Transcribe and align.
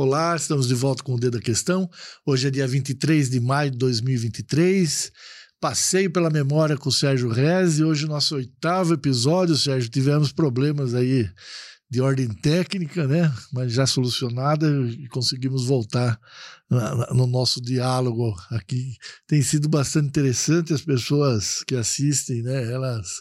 Olá, 0.00 0.36
estamos 0.36 0.68
de 0.68 0.76
volta 0.76 1.02
com 1.02 1.16
o 1.16 1.18
Dedo 1.18 1.38
da 1.38 1.42
Questão. 1.42 1.90
Hoje 2.24 2.46
é 2.46 2.50
dia 2.52 2.68
23 2.68 3.28
de 3.28 3.40
maio 3.40 3.72
de 3.72 3.78
2023. 3.78 5.10
Passeio 5.60 6.08
pela 6.12 6.30
memória 6.30 6.76
com 6.76 6.88
o 6.88 6.92
Sérgio 6.92 7.28
Rez 7.28 7.80
e 7.80 7.84
hoje 7.84 8.06
nosso 8.06 8.36
oitavo 8.36 8.94
episódio, 8.94 9.56
Sérgio. 9.56 9.90
Tivemos 9.90 10.30
problemas 10.30 10.94
aí 10.94 11.28
de 11.90 12.00
ordem 12.00 12.28
técnica, 12.28 13.08
né? 13.08 13.34
Mas 13.52 13.72
já 13.72 13.88
solucionada 13.88 14.68
e 14.86 15.08
conseguimos 15.08 15.64
voltar 15.64 16.16
no 17.10 17.26
nosso 17.26 17.60
diálogo 17.60 18.36
aqui. 18.52 18.94
Tem 19.26 19.42
sido 19.42 19.68
bastante 19.68 20.06
interessante 20.06 20.72
as 20.72 20.82
pessoas 20.82 21.64
que 21.66 21.74
assistem, 21.74 22.40
né? 22.44 22.72
Elas 22.72 23.20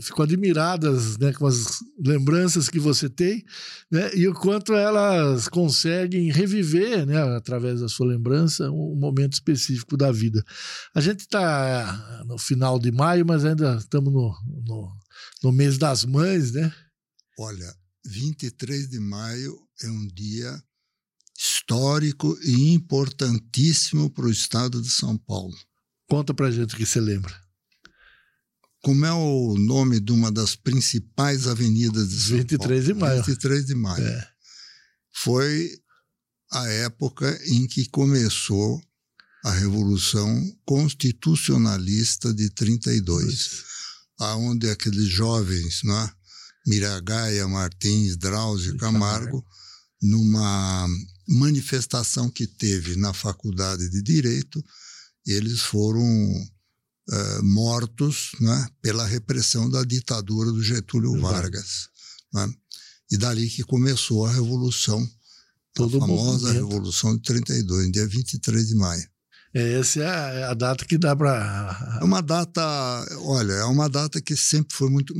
ficam 0.00 0.24
admiradas 0.24 1.18
né, 1.18 1.32
com 1.32 1.46
as 1.46 1.78
lembranças 1.98 2.68
que 2.68 2.78
você 2.78 3.08
tem 3.08 3.44
né, 3.90 4.14
e 4.14 4.26
o 4.28 4.34
quanto 4.34 4.74
elas 4.74 5.48
conseguem 5.48 6.30
reviver, 6.30 7.06
né, 7.06 7.18
através 7.36 7.80
da 7.80 7.88
sua 7.88 8.06
lembrança, 8.06 8.70
um 8.70 8.96
momento 8.96 9.34
específico 9.34 9.96
da 9.96 10.12
vida. 10.12 10.42
A 10.94 11.00
gente 11.00 11.20
está 11.20 12.24
no 12.26 12.38
final 12.38 12.78
de 12.78 12.90
maio, 12.90 13.26
mas 13.26 13.44
ainda 13.44 13.76
estamos 13.76 14.12
no, 14.12 14.34
no, 14.64 14.92
no 15.42 15.52
mês 15.52 15.78
das 15.78 16.04
mães, 16.04 16.52
né? 16.52 16.72
Olha, 17.38 17.74
23 18.06 18.88
de 18.88 19.00
maio 19.00 19.58
é 19.82 19.88
um 19.88 20.06
dia 20.08 20.62
histórico 21.36 22.38
e 22.42 22.72
importantíssimo 22.72 24.08
para 24.10 24.24
o 24.24 24.30
estado 24.30 24.80
de 24.80 24.88
São 24.88 25.18
Paulo. 25.18 25.54
Conta 26.08 26.32
para 26.32 26.50
gente 26.50 26.74
o 26.74 26.76
que 26.78 26.86
você 26.86 27.00
lembra 27.00 27.45
como 28.86 29.04
é 29.04 29.12
o 29.12 29.56
nome 29.58 29.98
de 29.98 30.12
uma 30.12 30.30
das 30.30 30.54
principais 30.54 31.48
avenidas 31.48 32.08
de 32.08 32.20
São 32.20 32.36
23 32.36 32.60
Paulo? 32.60 32.82
de 32.84 32.94
maio. 32.94 33.24
23 33.24 33.66
de 33.66 33.74
maio. 33.74 34.06
É. 34.06 34.28
Foi 35.12 35.72
a 36.52 36.68
época 36.68 37.36
em 37.46 37.66
que 37.66 37.88
começou 37.88 38.80
a 39.44 39.50
Revolução 39.50 40.56
Constitucionalista 40.64 42.32
de 42.32 42.48
32, 42.50 43.28
Isso. 43.28 43.64
aonde 44.20 44.70
aqueles 44.70 45.08
jovens, 45.08 45.80
né, 45.82 46.12
Miragaia, 46.64 47.48
Martins, 47.48 48.16
Drauzio, 48.16 48.76
Camargo, 48.76 49.44
numa 50.00 50.86
manifestação 51.26 52.30
que 52.30 52.46
teve 52.46 52.94
na 52.94 53.12
Faculdade 53.12 53.90
de 53.90 54.00
Direito, 54.00 54.64
eles 55.26 55.58
foram 55.58 56.06
uh, 57.08 57.42
mortos 57.44 58.32
né, 58.40 58.68
pela 58.82 59.06
repressão 59.06 59.68
da 59.70 59.82
ditadura 59.84 60.50
do 60.50 60.62
Getúlio 60.62 61.20
Vargas. 61.20 61.88
Né? 62.32 62.52
E 63.10 63.16
dali 63.16 63.48
que 63.48 63.62
começou 63.62 64.26
a 64.26 64.32
Revolução, 64.32 65.08
Todo 65.74 65.98
a 65.98 66.00
famosa. 66.00 66.52
Revolução 66.52 67.14
de 67.16 67.22
32, 67.22 67.92
dia 67.92 68.06
23 68.06 68.68
de 68.68 68.74
maio. 68.74 69.06
É, 69.54 69.78
essa 69.78 70.00
é 70.00 70.40
é 70.40 70.44
a 70.44 70.54
data 70.54 70.84
que 70.84 70.98
dá 70.98 71.14
para. 71.14 71.98
É 72.00 72.04
uma 72.04 72.20
data, 72.20 72.62
olha, 73.20 73.52
é 73.52 73.64
uma 73.64 73.88
data 73.88 74.20
que 74.20 74.36
sempre 74.36 74.74
foi 74.74 74.90
muito. 74.90 75.14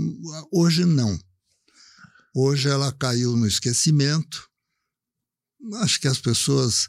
Hoje 0.53 0.85
não. 0.85 1.19
Hoje 2.35 2.69
ela 2.69 2.93
caiu 2.93 3.37
no 3.37 3.47
esquecimento. 3.47 4.47
Acho 5.77 6.01
que 6.01 6.09
as 6.09 6.19
pessoas 6.19 6.89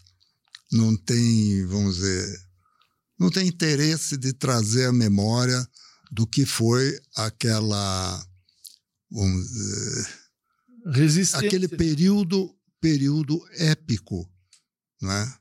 não 0.72 0.96
têm, 0.96 1.66
vamos 1.66 1.96
dizer, 1.96 2.47
não 3.20 3.30
tem 3.30 3.48
interesse 3.48 4.18
de 4.18 4.34
trazer 4.34 4.86
a 4.86 4.94
memória 4.94 5.68
do 6.12 6.26
que 6.26 6.46
foi 6.46 7.00
aquela 7.16 8.26
dizer, 10.86 11.36
aquele 11.36 11.68
período 11.68 12.54
período 12.80 13.44
épico, 13.54 14.30
né, 15.02 15.34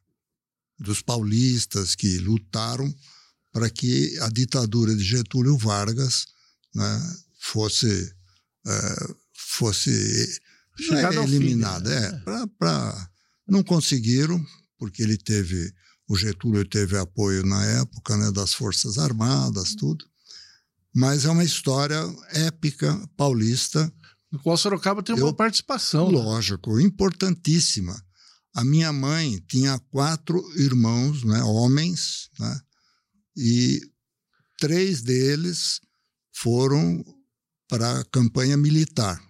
dos 0.79 1.03
paulistas 1.03 1.95
que 1.95 2.19
lutaram 2.19 2.93
para 3.53 3.71
que 3.71 4.19
a 4.21 4.29
ditadura 4.29 4.95
de 4.95 5.05
Getúlio 5.05 5.57
Vargas 5.57 6.27
né, 6.75 7.17
fosse 7.39 8.13
uh, 8.67 9.17
fosse 9.33 10.41
é, 10.91 11.15
eliminada, 11.25 11.91
fim, 11.91 12.13
né? 12.13 12.43
é, 12.43 12.47
para 12.59 13.11
não 13.47 13.63
conseguiram 13.63 14.45
porque 14.79 15.03
ele 15.03 15.17
teve 15.17 15.73
o 16.09 16.17
Getúlio 16.17 16.65
teve 16.65 16.97
apoio 16.97 17.45
na 17.45 17.65
época 17.65 18.17
né, 18.17 18.31
das 18.31 18.55
Forças 18.55 18.99
Armadas, 18.99 19.75
tudo. 19.75 20.05
Mas 20.95 21.25
é 21.25 21.31
uma 21.31 21.45
história 21.45 22.01
épica 22.33 22.97
paulista. 23.17 23.93
No 24.31 24.39
qual 24.39 24.57
Sorocaba 24.57 25.03
tem 25.03 25.15
uma 25.15 25.29
Eu, 25.29 25.35
participação. 25.35 26.11
Né? 26.11 26.19
Lógico, 26.19 26.81
importantíssima. 26.81 28.01
A 28.55 28.65
minha 28.65 28.93
mãe 28.93 29.43
tinha 29.49 29.79
quatro 29.91 30.43
irmãos, 30.59 31.23
né, 31.25 31.43
homens, 31.43 32.31
né, 32.39 32.61
e 33.37 33.81
três 34.59 35.03
deles 35.03 35.81
foram 36.33 37.05
para 37.69 38.01
a 38.01 38.05
campanha 38.07 38.57
militar. 38.57 39.21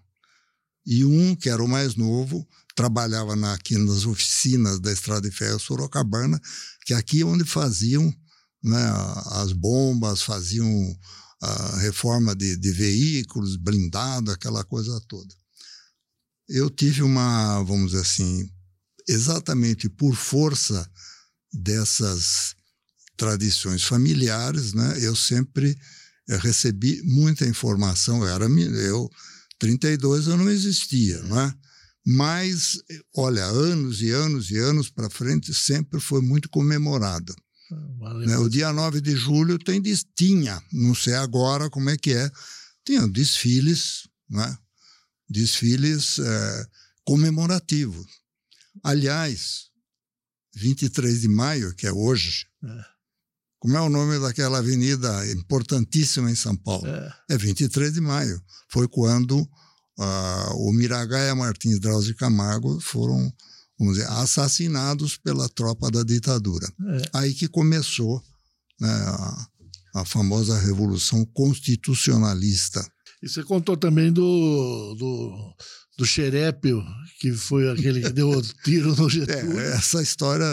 E 0.84 1.04
um, 1.04 1.34
que 1.34 1.48
era 1.50 1.62
o 1.62 1.68
mais 1.68 1.96
novo, 1.96 2.46
trabalhava 2.76 3.34
na, 3.34 3.54
aqui 3.54 3.76
nas 3.76 4.04
oficinas 4.04 4.78
da 4.78 4.92
Estrada 4.92 5.28
de 5.28 5.34
Ferro 5.34 5.58
Sorocabana, 5.58 6.40
que 6.84 6.94
aqui 6.94 7.22
é 7.22 7.24
onde 7.24 7.44
faziam 7.44 8.14
né, 8.62 8.92
as 9.32 9.52
bombas, 9.52 10.22
faziam 10.22 10.68
a 11.42 11.78
reforma 11.78 12.36
de, 12.36 12.56
de 12.56 12.70
veículos, 12.70 13.56
blindado, 13.56 14.30
aquela 14.30 14.62
coisa 14.62 15.00
toda. 15.08 15.34
Eu 16.48 16.70
tive 16.70 17.02
uma, 17.02 17.62
vamos 17.62 17.92
dizer 17.92 18.02
assim, 18.02 18.48
exatamente 19.08 19.88
por 19.88 20.14
força 20.14 20.88
dessas 21.52 22.54
tradições 23.16 23.82
familiares, 23.82 24.74
né, 24.74 24.98
eu 25.00 25.16
sempre 25.16 25.76
eu 26.28 26.38
recebi 26.38 27.00
muita 27.04 27.46
informação. 27.46 28.22
Eu, 28.22 28.28
era, 28.28 28.46
eu 28.46 29.08
32 29.58 30.26
eu 30.26 30.36
não 30.36 30.50
existia, 30.50 31.22
não 31.22 31.40
é? 31.40 31.54
Mas, 32.06 32.80
olha, 33.16 33.44
anos 33.44 34.00
e 34.00 34.10
anos 34.12 34.48
e 34.52 34.56
anos 34.56 34.88
para 34.88 35.10
frente 35.10 35.52
sempre 35.52 35.98
foi 35.98 36.22
muito 36.22 36.48
comemorada. 36.48 37.34
Ah, 37.72 38.14
né? 38.14 38.38
O 38.38 38.48
dia 38.48 38.72
9 38.72 39.00
de 39.00 39.16
julho 39.16 39.58
tem, 39.58 39.82
tinha, 40.14 40.62
não 40.72 40.94
sei 40.94 41.14
agora 41.14 41.68
como 41.68 41.90
é 41.90 41.96
que 41.96 42.12
é, 42.12 42.30
tinha 42.84 43.08
desfiles, 43.08 44.08
né? 44.30 44.56
desfiles 45.28 46.20
é, 46.20 46.66
comemorativos. 47.04 48.06
Aliás, 48.84 49.64
23 50.54 51.22
de 51.22 51.28
maio, 51.28 51.74
que 51.74 51.88
é 51.88 51.92
hoje, 51.92 52.46
é. 52.62 52.84
como 53.58 53.76
é 53.76 53.80
o 53.80 53.90
nome 53.90 54.20
daquela 54.20 54.58
avenida 54.58 55.28
importantíssima 55.32 56.30
em 56.30 56.36
São 56.36 56.56
Paulo? 56.56 56.86
É, 56.86 57.16
é 57.30 57.36
23 57.36 57.94
de 57.94 58.00
maio. 58.00 58.40
Foi 58.68 58.86
quando 58.86 59.44
uh, 59.98 60.68
o 60.68 60.72
Miragaia 60.72 61.34
Martins 61.34 61.80
Drauzio 61.80 62.16
Camargo 62.16 62.80
foram, 62.80 63.32
vamos 63.78 63.96
dizer, 63.96 64.08
assassinados 64.08 65.16
pela 65.16 65.48
tropa 65.48 65.90
da 65.90 66.02
ditadura. 66.02 66.66
É. 66.66 67.02
Aí 67.14 67.34
que 67.34 67.48
começou 67.48 68.22
né, 68.80 68.88
a, 68.88 69.46
a 70.00 70.04
famosa 70.04 70.58
Revolução 70.58 71.24
Constitucionalista. 71.26 72.86
E 73.22 73.28
você 73.28 73.42
contou 73.42 73.76
também 73.76 74.12
do, 74.12 74.94
do, 74.94 75.54
do 75.98 76.04
Xerépio, 76.04 76.82
que 77.18 77.32
foi 77.32 77.70
aquele 77.70 78.02
que 78.02 78.12
deu 78.12 78.30
o 78.30 78.42
tiro 78.62 78.94
no 78.94 79.08
Getúlio. 79.08 79.58
É, 79.58 79.74
essa 79.74 80.02
história, 80.02 80.44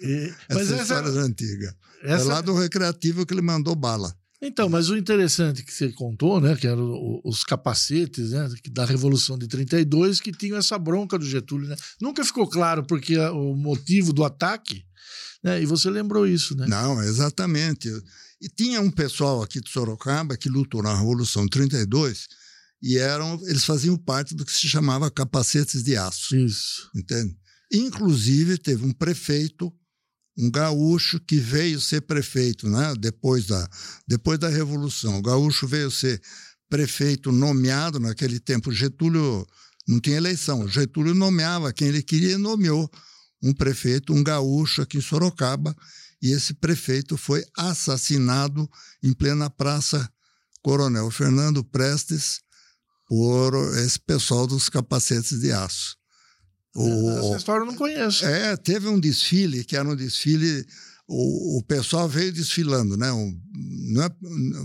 e, 0.00 0.32
essa, 0.48 0.60
essa 0.60 0.82
história 0.82 1.08
é 1.08 1.22
antiga. 1.22 1.76
Essa... 2.04 2.24
É 2.24 2.28
lá 2.28 2.40
do 2.40 2.54
Recreativo 2.54 3.26
que 3.26 3.34
ele 3.34 3.42
mandou 3.42 3.74
bala. 3.74 4.14
Então, 4.44 4.68
mas 4.68 4.90
o 4.90 4.96
interessante 4.96 5.62
que 5.62 5.72
você 5.72 5.92
contou, 5.92 6.40
né, 6.40 6.56
que 6.56 6.66
eram 6.66 7.20
os 7.24 7.44
capacetes 7.44 8.32
né, 8.32 8.48
da 8.72 8.84
Revolução 8.84 9.38
de 9.38 9.46
32 9.46 10.20
que 10.20 10.32
tinham 10.32 10.58
essa 10.58 10.76
bronca 10.76 11.16
do 11.16 11.24
Getúlio. 11.24 11.68
Né? 11.68 11.76
Nunca 12.00 12.24
ficou 12.24 12.48
claro 12.48 12.84
porque 12.84 13.16
o 13.16 13.54
motivo 13.54 14.12
do 14.12 14.24
ataque, 14.24 14.84
né, 15.44 15.62
e 15.62 15.66
você 15.66 15.88
lembrou 15.88 16.26
isso, 16.26 16.56
né? 16.56 16.66
Não, 16.66 17.00
exatamente. 17.00 17.88
E 18.40 18.48
tinha 18.48 18.80
um 18.80 18.90
pessoal 18.90 19.40
aqui 19.42 19.60
de 19.60 19.70
Sorocaba 19.70 20.36
que 20.36 20.48
lutou 20.48 20.82
na 20.82 20.92
Revolução 20.92 21.44
de 21.44 21.50
32 21.50 22.26
e 22.82 22.98
eram, 22.98 23.40
eles 23.44 23.64
faziam 23.64 23.96
parte 23.96 24.34
do 24.34 24.44
que 24.44 24.52
se 24.52 24.66
chamava 24.66 25.08
capacetes 25.08 25.84
de 25.84 25.96
aço. 25.96 26.34
Isso. 26.34 26.90
Entende? 26.96 27.36
Inclusive, 27.72 28.58
teve 28.58 28.84
um 28.84 28.92
prefeito 28.92 29.72
um 30.36 30.50
gaúcho 30.50 31.20
que 31.20 31.36
veio 31.36 31.80
ser 31.80 32.02
prefeito, 32.02 32.68
né? 32.68 32.94
Depois 32.98 33.46
da, 33.46 33.68
depois 34.06 34.38
da 34.38 34.48
Revolução. 34.48 35.18
O 35.18 35.22
gaúcho 35.22 35.66
veio 35.66 35.90
ser 35.90 36.20
prefeito 36.68 37.30
nomeado 37.30 38.00
naquele 38.00 38.40
tempo. 38.40 38.72
Getúlio 38.72 39.46
não 39.86 40.00
tinha 40.00 40.16
eleição. 40.16 40.66
Getúlio 40.66 41.14
nomeava 41.14 41.72
quem 41.72 41.88
ele 41.88 42.02
queria 42.02 42.32
e 42.32 42.38
nomeou 42.38 42.90
um 43.42 43.52
prefeito, 43.52 44.12
um 44.12 44.22
gaúcho 44.22 44.82
aqui 44.82 44.98
em 44.98 45.02
Sorocaba. 45.02 45.76
E 46.22 46.30
esse 46.30 46.54
prefeito 46.54 47.16
foi 47.16 47.44
assassinado 47.56 48.68
em 49.02 49.12
plena 49.12 49.50
praça 49.50 50.08
Coronel 50.62 51.10
Fernando 51.10 51.64
Prestes 51.64 52.40
por 53.06 53.52
esse 53.78 53.98
pessoal 53.98 54.46
dos 54.46 54.68
capacetes 54.68 55.40
de 55.40 55.52
aço. 55.52 56.01
O, 56.74 57.10
Essa 57.10 57.36
história 57.36 57.62
eu 57.62 57.66
não 57.66 57.76
conheço. 57.76 58.24
É, 58.24 58.56
teve 58.56 58.88
um 58.88 58.98
desfile, 58.98 59.64
que 59.64 59.76
era 59.76 59.88
um 59.88 59.96
desfile. 59.96 60.66
O, 61.06 61.58
o 61.58 61.62
pessoal 61.64 62.08
veio 62.08 62.32
desfilando, 62.32 62.96
né? 62.96 63.12
Um, 63.12 63.40
não 63.92 64.02
é 64.02 64.10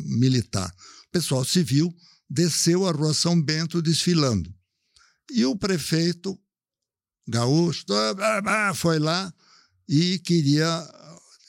militar. 0.06 0.74
O 1.08 1.12
pessoal 1.12 1.44
civil 1.44 1.94
desceu 2.30 2.88
a 2.88 2.92
rua 2.92 3.14
São 3.14 3.40
Bento 3.42 3.82
desfilando. 3.82 4.54
E 5.32 5.46
o 5.46 5.56
prefeito 5.56 6.40
gaúcho 7.28 7.86
foi 8.76 9.00
lá 9.00 9.34
e 9.88 10.20
queria. 10.20 10.68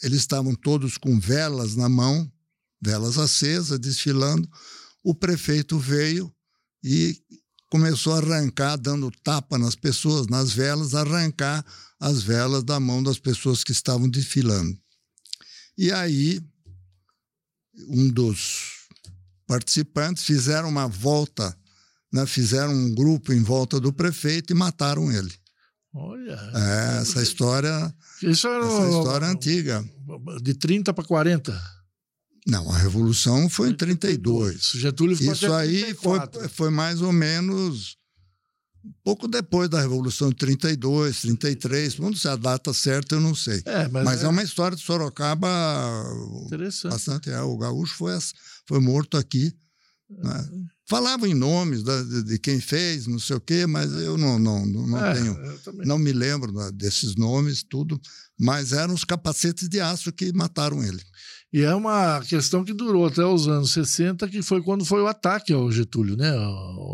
Eles 0.02 0.20
estavam 0.20 0.55
todos 0.55 0.96
com 0.96 1.19
velas 1.19 1.76
na 1.76 1.88
mão, 1.88 2.31
velas 2.81 3.19
acesas, 3.19 3.78
desfilando. 3.78 4.49
O 5.02 5.14
prefeito 5.14 5.78
veio 5.78 6.32
e 6.82 7.16
começou 7.70 8.15
a 8.15 8.19
arrancar, 8.19 8.76
dando 8.76 9.11
tapa 9.23 9.59
nas 9.59 9.75
pessoas, 9.75 10.26
nas 10.26 10.53
velas, 10.53 10.94
arrancar 10.94 11.65
as 12.00 12.23
velas 12.23 12.62
da 12.62 12.79
mão 12.81 13.03
das 13.03 13.19
pessoas 13.19 13.62
que 13.62 13.73
estavam 13.73 14.09
desfilando. 14.09 14.76
E 15.76 15.93
aí, 15.93 16.41
um 17.88 18.09
dos 18.09 18.87
participantes 19.47 20.25
fizeram 20.25 20.69
uma 20.69 20.87
volta, 20.87 21.56
né, 22.12 22.26
fizeram 22.26 22.73
um 22.73 22.94
grupo 22.94 23.32
em 23.32 23.43
volta 23.43 23.79
do 23.81 23.93
prefeito 23.93 24.53
e 24.53 24.56
mataram 24.56 25.11
ele. 25.12 25.32
Olha. 25.94 26.38
É, 26.55 27.00
essa 27.00 27.23
história. 27.23 27.94
Isso 28.23 28.47
era 28.47 28.65
essa 28.65 28.88
história 28.88 29.26
é 29.26 29.29
antiga. 29.29 29.85
De 30.43 30.55
30 30.55 30.93
para 30.93 31.05
40. 31.05 31.77
Não, 32.48 32.70
a 32.72 32.78
Revolução 32.78 33.48
foi 33.50 33.68
em 33.68 33.74
32. 33.74 34.72
Getúlio 34.76 35.14
ficou 35.14 35.34
Isso 35.34 35.52
aí 35.52 35.94
foi, 35.94 36.18
foi 36.48 36.70
mais 36.70 37.02
ou 37.02 37.12
menos 37.12 37.98
pouco 39.04 39.28
depois 39.28 39.68
da 39.68 39.80
Revolução 39.80 40.30
de 40.30 40.36
32, 40.36 41.20
33. 41.20 41.98
Não 41.98 42.14
sei 42.14 42.30
a 42.30 42.36
data 42.36 42.72
certa, 42.72 43.16
eu 43.16 43.20
não 43.20 43.34
sei. 43.34 43.62
É, 43.66 43.86
mas, 43.88 44.04
mas 44.04 44.22
é... 44.22 44.24
é... 44.24 44.28
uma 44.28 44.42
história 44.42 44.74
de 44.76 44.82
Sorocaba 44.82 45.48
bastante. 46.88 47.30
É, 47.30 47.40
o 47.42 47.56
gaúcho 47.58 47.94
foi, 47.94 48.16
foi 48.66 48.80
morto 48.80 49.18
aqui. 49.18 49.54
Né? 50.08 50.48
Falavam 50.88 51.28
em 51.28 51.34
nomes 51.34 51.82
de, 51.82 52.22
de, 52.22 52.38
quem 52.38 52.62
fez, 52.62 53.06
não 53.06 53.18
sei 53.18 53.36
o 53.36 53.40
quê, 53.40 53.66
mas 53.66 53.92
eu 53.92 54.16
não, 54.16 54.38
não, 54.38 54.64
não 54.64 55.04
é, 55.04 55.12
tenho. 55.12 55.36
Não 55.84 55.98
me 55.98 56.14
lembro 56.14 56.50
desses 56.72 57.14
nomes, 57.14 57.62
tudo. 57.62 58.00
Mas 58.40 58.72
eram 58.72 58.94
os 58.94 59.04
capacetes 59.04 59.68
de 59.68 59.80
aço 59.80 60.10
que 60.10 60.32
mataram 60.32 60.82
ele. 60.82 61.02
E 61.50 61.62
é 61.62 61.74
uma 61.74 62.20
questão 62.20 62.62
que 62.62 62.74
durou 62.74 63.06
até 63.06 63.24
os 63.24 63.48
anos 63.48 63.72
60, 63.72 64.28
que 64.28 64.42
foi 64.42 64.62
quando 64.62 64.84
foi 64.84 65.00
o 65.00 65.06
ataque 65.06 65.52
ao 65.52 65.72
Getúlio, 65.72 66.14
né? 66.14 66.30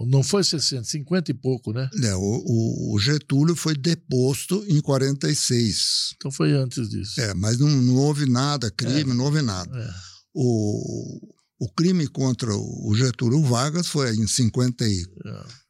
Não 0.07 0.23
foi 0.23 0.45
60, 0.45 0.85
50 0.85 1.33
e 1.33 1.35
pouco, 1.35 1.73
né? 1.73 1.91
É, 2.05 2.15
o, 2.15 2.95
o 2.95 2.99
Getúlio 3.01 3.57
foi 3.57 3.75
deposto 3.75 4.65
em 4.69 4.81
46. 4.81 6.15
Então 6.17 6.31
foi 6.31 6.53
antes 6.53 6.89
disso. 6.89 7.21
É, 7.21 7.35
mas 7.35 7.59
não, 7.59 7.69
não 7.69 7.97
houve 7.97 8.31
nada, 8.31 8.71
crime, 8.71 9.11
é. 9.11 9.15
não 9.15 9.25
houve 9.25 9.43
nada. 9.43 9.77
É. 9.77 9.91
O, 10.33 11.35
o 11.59 11.69
crime 11.73 12.07
contra 12.07 12.55
o 12.55 12.95
Getúlio 12.95 13.43
Vargas 13.43 13.89
foi 13.89 14.15
em 14.15 14.27
50 14.27 14.87
e, 14.87 15.05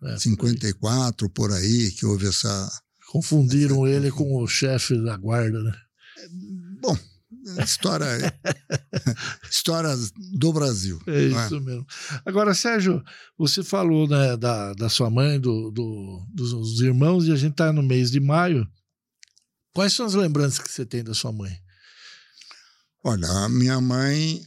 é, 0.04 0.18
54, 0.18 1.26
é, 1.26 1.30
por 1.30 1.52
aí, 1.52 1.90
que 1.92 2.04
houve 2.04 2.26
essa. 2.26 2.70
Confundiram 3.10 3.86
ele 3.86 4.10
com 4.10 4.42
o 4.42 4.46
chefe 4.46 5.02
da 5.02 5.16
guarda, 5.16 5.62
né? 5.62 5.72
Bom, 6.82 6.98
História, 7.62 8.08
história 9.50 9.90
do 10.32 10.52
Brasil. 10.52 11.00
É, 11.06 11.24
é? 11.24 11.24
isso 11.24 11.56
é? 11.56 11.60
mesmo. 11.60 11.86
Agora, 12.24 12.54
Sérgio, 12.54 13.02
você 13.36 13.62
falou 13.62 14.08
né, 14.08 14.36
da, 14.36 14.72
da 14.72 14.88
sua 14.88 15.10
mãe, 15.10 15.38
do, 15.38 15.70
do, 15.70 16.26
dos 16.32 16.80
irmãos, 16.80 17.26
e 17.26 17.32
a 17.32 17.36
gente 17.36 17.52
está 17.52 17.72
no 17.72 17.82
mês 17.82 18.10
de 18.10 18.18
maio. 18.18 18.66
Quais 19.74 19.92
são 19.92 20.06
as 20.06 20.14
lembranças 20.14 20.58
que 20.58 20.70
você 20.70 20.86
tem 20.86 21.04
da 21.04 21.12
sua 21.12 21.32
mãe? 21.32 21.54
Olha, 23.02 23.28
a 23.28 23.48
minha 23.48 23.78
mãe. 23.80 24.42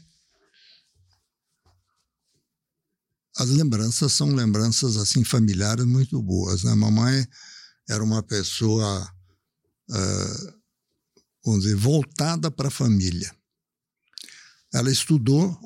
As 3.38 3.50
lembranças 3.50 4.14
são 4.14 4.34
lembranças 4.34 4.98
assim 4.98 5.24
familiares 5.24 5.86
muito 5.86 6.20
boas. 6.24 6.64
Né? 6.64 6.72
A 6.72 6.76
mamãe 6.76 7.28
era 7.88 8.04
uma 8.04 8.24
pessoa 8.24 9.08
uh, 9.90 10.57
vamos 11.48 11.64
dizer, 11.64 11.76
voltada 11.76 12.52
para 12.52 12.68
a 12.68 12.72
família. 12.72 13.34
Ela 14.74 14.92
estudou 14.92 15.58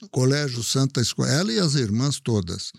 no 0.00 0.08
Colégio 0.10 0.62
Santa 0.62 1.00
Escola, 1.00 1.28
ela 1.28 1.52
e 1.52 1.58
as 1.58 1.74
irmãs 1.74 2.20
todas. 2.20 2.72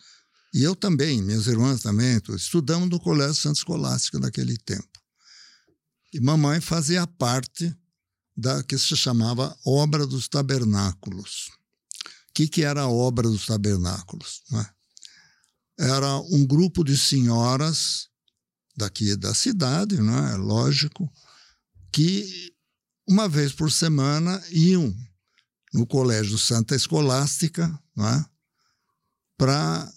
E 0.54 0.64
eu 0.64 0.76
também, 0.76 1.22
minhas 1.22 1.48
irmãs 1.48 1.82
também, 1.82 2.22
estudamos 2.36 2.90
no 2.90 3.00
Colégio 3.00 3.36
Santa 3.36 3.58
Escolástica 3.58 4.20
naquele 4.20 4.58
tempo. 4.58 4.88
E 6.14 6.20
mamãe 6.20 6.62
fazia 6.62 7.06
parte 7.06 7.76
da 8.36 8.64
que 8.64 8.78
se 8.78 8.96
chamava 8.96 9.56
Obra 9.66 10.08
dos 10.08 10.28
Tabernáculos. 10.28 11.50
O 12.30 12.34
que, 12.34 12.48
que 12.48 12.64
era 12.64 12.82
a 12.82 12.90
Obra 12.90 13.28
dos 13.28 13.46
Tabernáculos? 13.46 14.44
Né? 14.52 14.70
Era 15.80 16.18
um 16.32 16.46
grupo 16.46 16.84
de 16.84 16.98
senhoras 16.98 18.08
daqui 18.78 19.16
da 19.16 19.34
cidade, 19.34 19.98
não 19.98 20.28
é? 20.28 20.36
Lógico, 20.38 21.12
que 21.92 22.54
uma 23.08 23.28
vez 23.28 23.54
por 23.54 23.72
semana 23.72 24.42
iam 24.52 24.96
no 25.74 25.86
Colégio 25.86 26.38
Santa 26.38 26.76
Escolástica 26.76 27.68
é? 27.98 28.26
para 29.38 29.92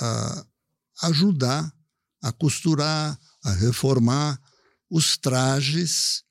uh, 0.00 0.46
ajudar 1.02 1.72
a 2.22 2.32
costurar, 2.32 3.18
a 3.44 3.52
reformar 3.52 4.40
os 4.90 5.16
trajes 5.16 6.22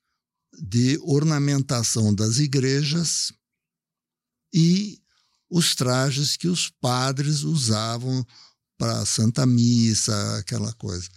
de 0.60 0.98
ornamentação 1.02 2.14
das 2.14 2.38
igrejas 2.38 3.32
e 4.52 5.00
os 5.48 5.74
trajes 5.74 6.36
que 6.36 6.48
os 6.48 6.68
padres 6.68 7.42
usavam 7.42 8.24
para 8.78 9.00
a 9.00 9.06
Santa 9.06 9.44
Missa, 9.44 10.38
aquela 10.38 10.72
coisa. 10.74 11.08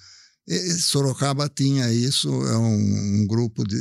E 0.48 0.74
Sorocaba 0.74 1.50
tinha 1.50 1.92
isso, 1.92 2.30
é 2.48 2.58
um, 2.58 3.22
um 3.22 3.28
grupo 3.28 3.64
de 3.66 3.78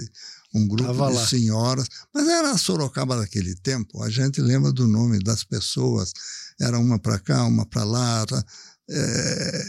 um 0.54 0.68
grupo 0.68 1.10
de 1.10 1.26
senhoras, 1.26 1.88
mas 2.12 2.28
era 2.28 2.58
Sorocaba 2.58 3.16
daquele 3.16 3.54
tempo. 3.56 4.02
A 4.02 4.10
gente 4.10 4.40
lembra 4.40 4.70
do 4.70 4.86
nome 4.86 5.18
das 5.18 5.42
pessoas, 5.42 6.12
era 6.60 6.78
uma 6.78 6.98
para 6.98 7.18
cá, 7.18 7.44
uma 7.44 7.64
para 7.64 7.84
lá. 7.84 8.26
Tá? 8.26 8.44
É, 8.90 9.62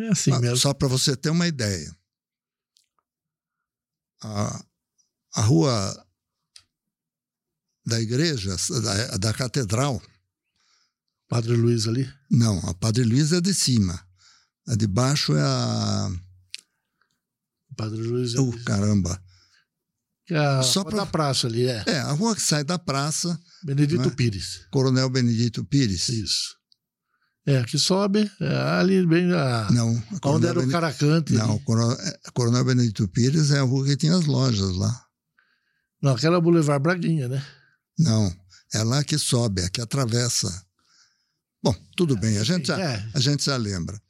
é 0.00 0.08
assim 0.08 0.30
ah, 0.32 0.38
mesmo. 0.38 0.58
Só 0.58 0.74
para 0.74 0.88
você 0.88 1.16
ter 1.16 1.30
uma 1.30 1.48
ideia. 1.48 1.90
A, 4.22 4.64
a 5.36 5.40
rua 5.40 6.06
da 7.86 8.00
igreja, 8.00 8.56
da, 8.82 9.16
da 9.16 9.32
catedral. 9.32 10.02
Padre 11.28 11.56
Luiz 11.56 11.88
ali? 11.88 12.08
Não, 12.30 12.58
a 12.68 12.74
Padre 12.74 13.04
Luiz 13.04 13.32
é 13.32 13.40
de 13.40 13.54
cima. 13.54 14.06
A 14.68 14.74
de 14.74 14.86
baixo 14.86 15.34
é 15.34 15.42
a 15.42 16.10
Padre 17.76 18.02
Luiz. 18.02 18.34
Oh, 18.34 18.52
caramba. 18.64 19.20
Que 20.26 20.34
é 20.34 20.38
a 20.38 20.62
Só 20.62 20.82
pra... 20.82 20.96
da 20.96 21.06
praça 21.06 21.46
ali, 21.46 21.66
é. 21.66 21.84
É, 21.86 21.98
a 22.00 22.12
rua 22.12 22.34
que 22.34 22.42
sai 22.42 22.64
da 22.64 22.78
praça. 22.78 23.38
Benedito 23.62 24.08
é? 24.08 24.10
Pires. 24.10 24.66
Coronel 24.70 25.08
Benedito 25.08 25.64
Pires. 25.64 26.08
Isso. 26.08 26.56
É, 27.46 27.62
que 27.62 27.78
sobe, 27.78 28.28
é 28.40 28.56
ali 28.80 29.06
bem. 29.06 29.32
A... 29.32 29.68
Não. 29.70 30.02
A 30.20 30.30
onde 30.30 30.48
era 30.48 30.58
o 30.58 30.68
Caracante. 30.68 31.32
Não, 31.32 31.58
Coronel, 31.60 31.96
é, 32.00 32.18
Coronel 32.34 32.64
Benedito 32.64 33.06
Pires 33.06 33.52
é 33.52 33.60
a 33.60 33.62
rua 33.62 33.84
que 33.86 33.96
tinha 33.96 34.16
as 34.16 34.26
lojas 34.26 34.74
lá. 34.74 35.06
Não, 36.02 36.12
aquela 36.12 36.38
é 36.38 36.40
Boulevard 36.40 36.82
Braguinha, 36.82 37.28
né? 37.28 37.44
Não, 37.96 38.34
é 38.74 38.82
lá 38.82 39.04
que 39.04 39.16
sobe, 39.16 39.62
é 39.62 39.68
que 39.68 39.80
atravessa. 39.80 40.66
Bom, 41.62 41.74
tudo 41.96 42.16
é, 42.16 42.20
bem, 42.20 42.38
a 42.38 42.44
gente, 42.44 42.66
já, 42.66 42.80
é. 42.80 43.08
a 43.14 43.20
gente 43.20 43.44
já 43.44 43.56
lembra. 43.56 44.00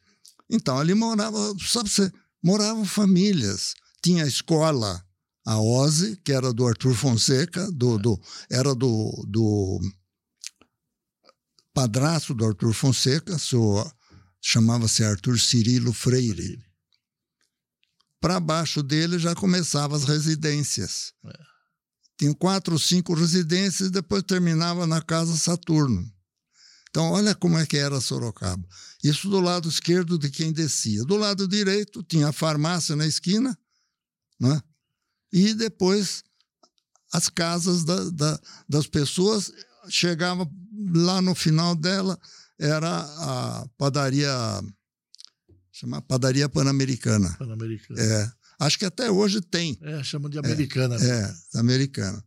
Então, 0.51 0.79
ali 0.79 0.95
morava, 0.95 1.37
só 1.59 1.83
pra 1.83 1.91
você 1.93 2.11
moravam 2.47 2.85
famílias. 2.85 3.75
Tinha 4.01 4.23
a 4.23 4.29
escola, 4.29 5.05
a 5.45 5.59
OSE, 5.59 6.17
que 6.25 6.31
era 6.31 6.53
do 6.53 6.65
Arthur 6.65 6.95
Fonseca, 6.95 7.69
do, 7.73 7.99
do, 7.99 8.21
era 8.49 8.73
do, 8.73 9.25
do 9.27 9.81
padrasto 11.75 12.33
do 12.33 12.47
Arthur 12.47 12.73
Fonseca, 12.73 13.37
chamava-se 14.41 15.03
Arthur 15.03 15.41
Cirilo 15.41 15.93
Freire. 15.93 16.65
Para 18.21 18.39
baixo 18.39 18.81
dele 18.81 19.19
já 19.19 19.35
começavam 19.35 19.97
as 19.97 20.05
residências. 20.05 21.13
É. 21.27 21.39
Tinha 22.17 22.33
quatro 22.33 22.75
ou 22.75 22.79
cinco 22.79 23.13
residências 23.13 23.89
e 23.89 23.93
depois 23.93 24.23
terminava 24.23 24.87
na 24.87 25.03
Casa 25.03 25.37
Saturno. 25.37 26.09
Então, 26.97 27.11
olha 27.11 27.35
como 27.35 27.59
é 27.59 27.67
que 27.67 27.77
era 27.77 28.01
Sorocaba. 28.01 28.67
Isso 29.05 29.29
do 29.29 29.39
lado 29.39 29.69
esquerdo 29.69 30.19
de 30.19 30.31
quem 30.31 30.51
descia. 30.51 31.05
Do 31.05 31.17
lado 31.17 31.47
direito 31.47 32.03
tinha 32.03 32.29
a 32.29 32.33
farmácia 32.33 32.97
na 32.97 33.07
esquina, 33.07 33.55
né? 34.41 34.63
e 35.31 35.53
depois 35.53 36.25
as 37.13 37.29
casas 37.29 37.85
da, 37.85 38.03
da, 38.09 38.41
das 38.67 38.87
pessoas. 38.87 39.53
Chegava 39.91 40.51
lá 40.95 41.21
no 41.21 41.35
final 41.35 41.77
dela, 41.77 42.19
era 42.59 43.01
a 43.01 43.69
padaria 43.77 44.33
chama 45.71 46.01
Padaria 46.01 46.49
Pan-Americana. 46.49 47.37
Pan-Americana. 47.39 48.01
É. 48.01 48.33
Acho 48.59 48.79
que 48.79 48.87
até 48.87 49.11
hoje 49.11 49.43
tem. 49.43 49.79
É, 49.83 50.03
chamam 50.03 50.31
de 50.31 50.39
americana. 50.39 50.97
É, 50.97 51.35
é 51.57 51.59
americana. 51.61 52.25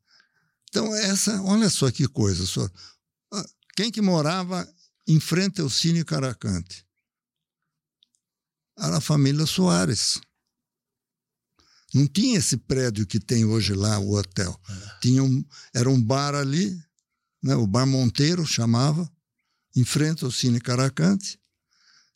Então, 0.69 0.95
essa, 0.95 1.41
olha 1.41 1.71
só 1.71 1.89
que 1.89 2.07
coisa. 2.07 2.45
Só. 2.45 2.69
Quem 3.79 3.89
que 3.89 4.01
morava 4.01 4.67
em 5.07 5.21
frente 5.21 5.61
ao 5.61 5.69
Cine 5.69 6.03
Caracante? 6.03 6.85
Era 8.77 8.97
a 8.97 8.99
família 8.99 9.45
Soares. 9.45 10.19
Não 11.93 12.05
tinha 12.05 12.37
esse 12.37 12.57
prédio 12.57 13.07
que 13.07 13.21
tem 13.21 13.45
hoje 13.45 13.73
lá, 13.73 13.97
o 13.97 14.15
hotel. 14.15 14.59
É. 14.67 14.99
Tinha 14.99 15.23
um, 15.23 15.45
era 15.73 15.89
um 15.89 16.03
bar 16.03 16.35
ali, 16.35 16.77
né, 17.41 17.55
o 17.55 17.65
Bar 17.65 17.85
Monteiro 17.85 18.45
chamava, 18.45 19.09
em 19.73 19.85
frente 19.85 20.25
ao 20.25 20.31
Cine 20.31 20.59
Caracante. 20.59 21.39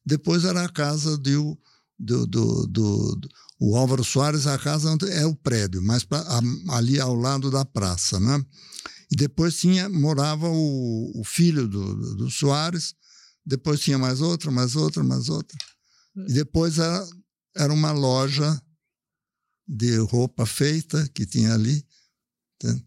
Depois 0.05 0.43
era 0.43 0.65
a 0.65 0.69
casa 0.69 1.17
do, 1.17 1.57
do, 1.97 2.27
do, 2.27 2.67
do, 2.67 3.15
do 3.15 3.29
o 3.57 3.77
Álvaro 3.77 4.03
Soares, 4.03 4.47
a 4.47 4.59
casa 4.59 4.97
é 5.09 5.25
o 5.25 5.33
prédio, 5.33 5.81
mas 5.81 6.03
pra, 6.03 6.25
ali 6.71 6.99
ao 6.99 7.15
lado 7.15 7.49
da 7.49 7.63
praça, 7.63 8.19
né? 8.19 8.45
Depois 9.15 9.59
tinha 9.59 9.89
morava 9.89 10.47
o, 10.49 11.11
o 11.19 11.23
filho 11.23 11.67
do, 11.67 12.15
do, 12.15 12.31
Soares, 12.31 12.95
depois 13.45 13.79
tinha 13.79 13.97
mais 13.97 14.21
outra, 14.21 14.49
mais 14.49 14.75
outra, 14.75 15.03
mais 15.03 15.29
outra. 15.29 15.57
E 16.27 16.33
depois 16.33 16.77
era, 16.77 17.07
era 17.55 17.73
uma 17.73 17.91
loja 17.91 18.61
de 19.67 19.97
roupa 19.97 20.45
feita 20.45 21.07
que 21.09 21.25
tinha 21.25 21.53
ali. 21.53 21.85
Entende? 22.55 22.85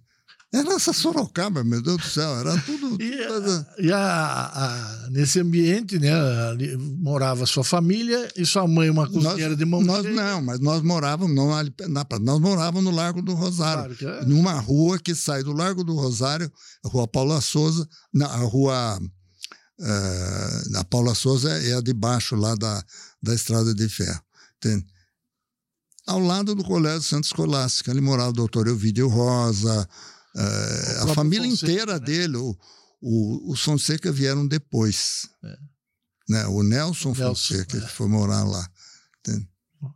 Era 0.57 0.75
essa 0.75 0.93
Sorocaba, 0.93 1.63
meu 1.63 1.83
Deus 1.83 1.99
do 1.99 2.07
céu, 2.07 2.39
era 2.39 2.59
tudo. 2.63 2.97
e, 3.03 3.87
e 3.87 3.93
a, 3.93 3.99
a, 3.99 5.11
nesse 5.11 5.39
ambiente, 5.41 5.99
né, 5.99 6.11
ali, 6.49 6.75
morava 6.77 7.45
sua 7.45 7.63
família 7.63 8.27
e 8.35 8.47
sua 8.47 8.67
mãe, 8.67 8.89
uma 8.89 9.07
cozinheira 9.07 9.51
nós, 9.51 9.59
de 9.59 9.65
mão 9.67 9.83
nós, 9.83 10.05
Não, 10.05 10.41
mas 10.41 10.59
nós 10.61 10.83
morávamos, 10.83 11.35
não, 11.35 11.49
na, 11.51 12.07
nós 12.21 12.41
morávamos 12.41 12.85
no 12.85 12.91
Largo 12.91 13.21
do 13.21 13.35
Rosário, 13.35 13.95
claro 13.97 14.23
é. 14.23 14.25
numa 14.25 14.55
rua 14.55 14.99
que 14.99 15.15
sai 15.15 15.43
do 15.43 15.53
Largo 15.53 15.85
do 15.85 15.95
Rosário, 15.95 16.51
a 16.83 16.89
Rua 16.89 17.07
Paula 17.07 17.41
Souza, 17.43 17.87
na 18.13 18.27
a 18.27 18.37
Rua. 18.37 18.99
Uh, 19.79 20.79
a 20.79 20.85
Paula 20.85 21.15
Souza 21.15 21.51
é 21.51 21.75
a 21.75 21.83
de 21.83 21.93
baixo 21.93 22.35
lá 22.35 22.55
da, 22.55 22.83
da 23.23 23.35
Estrada 23.35 23.75
de 23.75 23.87
Ferro. 23.91 24.23
Entende? 24.57 24.87
Ao 26.07 26.19
lado 26.19 26.55
do 26.55 26.65
Colégio 26.65 27.03
Santo 27.03 27.25
Escolástica, 27.25 27.91
ali 27.91 28.01
morava 28.01 28.31
o 28.31 28.33
doutor 28.33 28.69
Elvídio 28.69 29.07
Rosa, 29.07 29.87
Uh, 30.37 31.11
a 31.11 31.15
família 31.15 31.49
Fonseca, 31.49 31.73
inteira 31.73 31.99
né? 31.99 32.05
dele, 32.05 32.37
o, 32.37 32.57
o, 33.01 33.53
o 33.53 33.57
Fonseca 33.57 34.13
vieram 34.13 34.47
depois. 34.47 35.29
É. 35.43 35.57
Né? 36.29 36.47
O 36.47 36.63
Nelson, 36.63 37.09
Nelson 37.09 37.15
Fonseca, 37.15 37.79
é. 37.79 37.81
que 37.81 37.89
foi 37.89 38.07
morar 38.09 38.45
lá. 38.45 38.69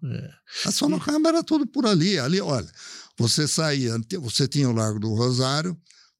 É. 0.04 0.30
A 0.66 0.72
Sorocaba 0.72 1.28
era 1.28 1.42
tudo 1.42 1.66
por 1.66 1.86
ali. 1.86 2.18
Ali, 2.18 2.40
olha, 2.40 2.70
você 3.18 3.48
saía, 3.48 3.94
você 4.20 4.46
tinha 4.46 4.68
o 4.68 4.72
Largo 4.72 4.98
do 4.98 5.14
Rosário, 5.14 5.76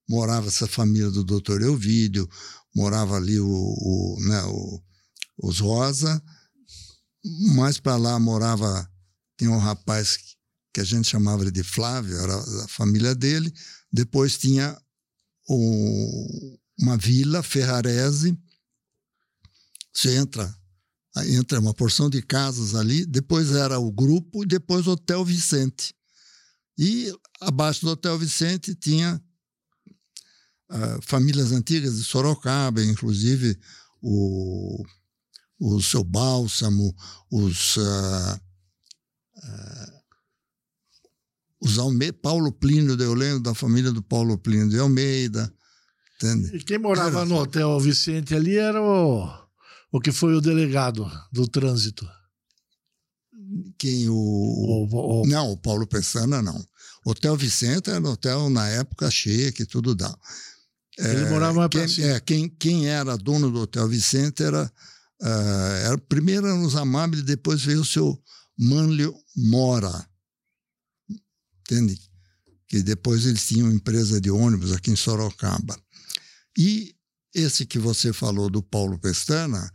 morava 0.09 0.49
essa 0.49 0.67
família 0.67 1.11
do 1.11 1.25
doutor 1.25 1.63
Elvídio, 1.63 2.29
morava 2.75 3.17
ali 3.17 3.39
o, 3.39 3.47
o, 3.47 4.17
né, 4.21 4.43
o, 4.45 4.83
os 5.43 5.61
Rosa, 5.61 6.23
mais 7.55 7.79
para 7.79 7.97
lá 7.97 8.19
morava, 8.19 8.89
tinha 9.39 9.51
um 9.51 9.59
rapaz 9.59 10.19
que 10.73 10.81
a 10.81 10.85
gente 10.85 11.09
chamava 11.09 11.51
de 11.51 11.63
Flávio, 11.63 12.17
era 12.17 12.37
a 12.37 12.69
família 12.69 13.15
dele, 13.15 13.53
depois 13.93 14.39
tinha 14.39 14.81
o, 15.49 16.59
uma 16.79 16.97
vila, 16.97 17.43
Ferrarese. 17.43 18.39
Você 19.93 20.17
entra, 20.17 20.55
entra 21.27 21.59
uma 21.59 21.75
porção 21.75 22.09
de 22.09 22.23
casas 22.23 22.75
ali. 22.75 23.05
Depois 23.05 23.51
era 23.51 23.79
o 23.79 23.91
grupo 23.91 24.45
e 24.45 24.47
depois 24.47 24.87
o 24.87 24.93
Hotel 24.93 25.25
Vicente. 25.25 25.95
E 26.79 27.13
abaixo 27.41 27.85
do 27.85 27.91
Hotel 27.91 28.19
Vicente 28.19 28.75
tinha 28.75 29.21
uh, 30.71 31.03
famílias 31.03 31.53
antigas 31.53 31.97
de 31.97 32.05
Sorocaba, 32.05 32.83
inclusive 32.83 33.59
o, 34.01 34.85
o 35.59 35.83
seu 35.83 36.05
Bálsamo, 36.05 36.95
os. 37.31 37.77
Uh, 37.77 38.41
uh, 39.37 40.00
os 41.61 41.79
Alme 41.79 42.11
Paulo 42.11 42.51
Plínio 42.51 42.97
de 42.97 43.05
Euleno, 43.05 43.41
da 43.41 43.55
família 43.55 43.93
do 43.93 44.03
Paulo 44.03 44.39
Plínio 44.39 44.69
de 44.69 44.79
Almeida. 44.79 45.53
Entende? 46.17 46.57
E 46.57 46.63
quem 46.63 46.79
morava 46.79 47.21
era... 47.21 47.27
no 47.27 47.37
Hotel 47.37 47.79
Vicente 47.81 48.35
ali 48.35 48.57
era 48.57 48.81
o, 48.83 49.29
o 49.93 50.01
que 50.01 50.11
foi 50.11 50.35
o 50.35 50.41
delegado 50.41 51.11
do 51.31 51.47
trânsito. 51.47 52.09
Quem? 53.79 54.09
O, 54.09 54.15
o, 54.15 55.23
o... 55.23 55.27
Não, 55.27 55.53
o 55.53 55.57
Paulo 55.57 55.87
Pessana 55.87 56.41
não. 56.41 56.65
Hotel 57.05 57.37
Vicente 57.37 57.91
era 57.91 58.01
um 58.01 58.13
hotel 58.13 58.51
na 58.51 58.69
época 58.69 59.11
chique, 59.11 59.65
tudo 59.65 59.95
dá. 59.95 60.15
Ele 60.99 61.25
é, 61.25 61.31
morava 61.31 61.69
quem, 61.69 61.87
é, 62.05 62.21
quem, 62.21 62.49
quem 62.49 62.89
era 62.89 63.17
dono 63.17 63.51
do 63.51 63.61
Hotel 63.61 63.89
Vicente 63.89 64.43
era, 64.43 64.71
uh, 65.23 65.87
era 65.87 65.99
primeiro 65.99 66.47
eram 66.47 66.63
os 66.63 66.77
Amáveis, 66.77 67.23
depois 67.23 67.63
veio 67.63 67.81
o 67.81 67.85
seu 67.85 68.19
Manlio 68.59 69.15
Mora 69.35 70.10
entende? 71.71 72.01
Que 72.67 72.83
depois 72.83 73.27
eles 73.27 73.47
tinham 73.47 73.71
empresa 73.71 74.21
de 74.21 74.31
ônibus 74.31 74.73
aqui 74.73 74.91
em 74.91 74.97
Sorocaba. 74.97 75.79
E 76.57 76.95
esse 77.35 77.65
que 77.65 77.79
você 77.79 78.13
falou 78.13 78.51
do 78.51 78.63
Paulo 78.63 78.99
Pestana 78.99 79.71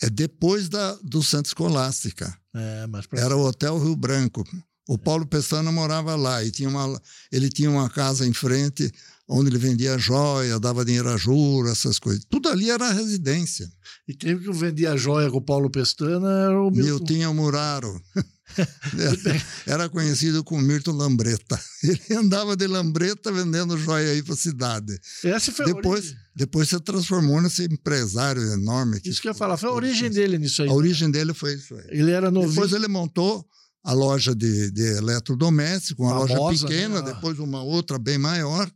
é 0.00 0.08
depois 0.08 0.68
da, 0.68 0.94
do 1.02 1.22
Santa 1.22 1.48
Escolástica. 1.48 2.36
É, 2.54 2.86
Era 3.12 3.36
o 3.36 3.44
Hotel 3.44 3.78
Rio 3.78 3.96
Branco. 3.96 4.44
O 4.86 4.98
Paulo 4.98 5.26
Pestana 5.26 5.72
morava 5.72 6.14
lá 6.14 6.44
e 6.44 6.50
tinha 6.50 6.68
uma, 6.68 7.00
ele 7.32 7.48
tinha 7.48 7.70
uma 7.70 7.88
casa 7.88 8.26
em 8.26 8.34
frente 8.34 8.92
onde 9.26 9.48
ele 9.48 9.58
vendia 9.58 9.96
joia, 9.96 10.60
dava 10.60 10.84
dinheiro 10.84 11.08
a 11.08 11.16
juros, 11.16 11.70
essas 11.70 11.98
coisas. 11.98 12.24
Tudo 12.28 12.50
ali 12.50 12.70
era 12.70 12.92
residência. 12.92 13.70
E 14.06 14.14
quem 14.14 14.38
que 14.38 14.52
vendia 14.52 14.96
joia 14.96 15.30
com 15.30 15.38
o 15.38 15.42
Paulo 15.42 15.70
Pestana 15.70 16.28
era 16.28 16.60
o 16.60 16.70
Milton. 16.70 17.14
Milton 17.14 17.34
Muraro. 17.34 18.02
Era 19.66 19.88
conhecido 19.88 20.44
como 20.44 20.62
Mirto 20.62 20.92
Lambreta. 20.92 21.60
Ele 21.82 22.18
andava 22.18 22.56
de 22.56 22.66
lambreta 22.66 23.32
vendendo 23.32 23.76
joia 23.78 24.10
aí 24.10 24.22
para 24.22 24.34
a 24.34 24.36
cidade. 24.36 24.98
Essa 25.24 25.50
foi 25.50 25.66
depois, 25.66 26.12
a 26.12 26.14
depois 26.36 26.68
se 26.68 26.78
transformou 26.80 27.40
nesse 27.40 27.64
empresário 27.64 28.42
enorme. 28.52 29.00
Isso 29.04 29.20
que 29.20 29.28
eu 29.28 29.32
ia 29.32 29.38
falar, 29.38 29.56
foi 29.56 29.68
a 29.68 29.72
origem 29.72 30.10
dele 30.10 30.38
nisso 30.38 30.62
aí. 30.62 30.68
A 30.68 30.72
origem 30.72 31.10
dele 31.10 31.34
foi 31.34 31.54
isso 31.54 31.74
aí. 31.74 31.84
Ele 31.88 32.10
era 32.10 32.30
novinho. 32.30 32.52
Depois 32.52 32.72
ele 32.72 32.88
montou 32.88 33.44
a 33.82 33.92
loja 33.92 34.34
de, 34.34 34.70
de 34.70 34.96
eletrodoméstico, 34.96 36.02
uma 36.02 36.12
Famosa, 36.12 36.38
loja 36.38 36.66
pequena, 36.66 37.02
né? 37.02 37.12
depois 37.12 37.38
uma 37.38 37.62
outra 37.62 37.98
bem 37.98 38.16
maior. 38.16 38.70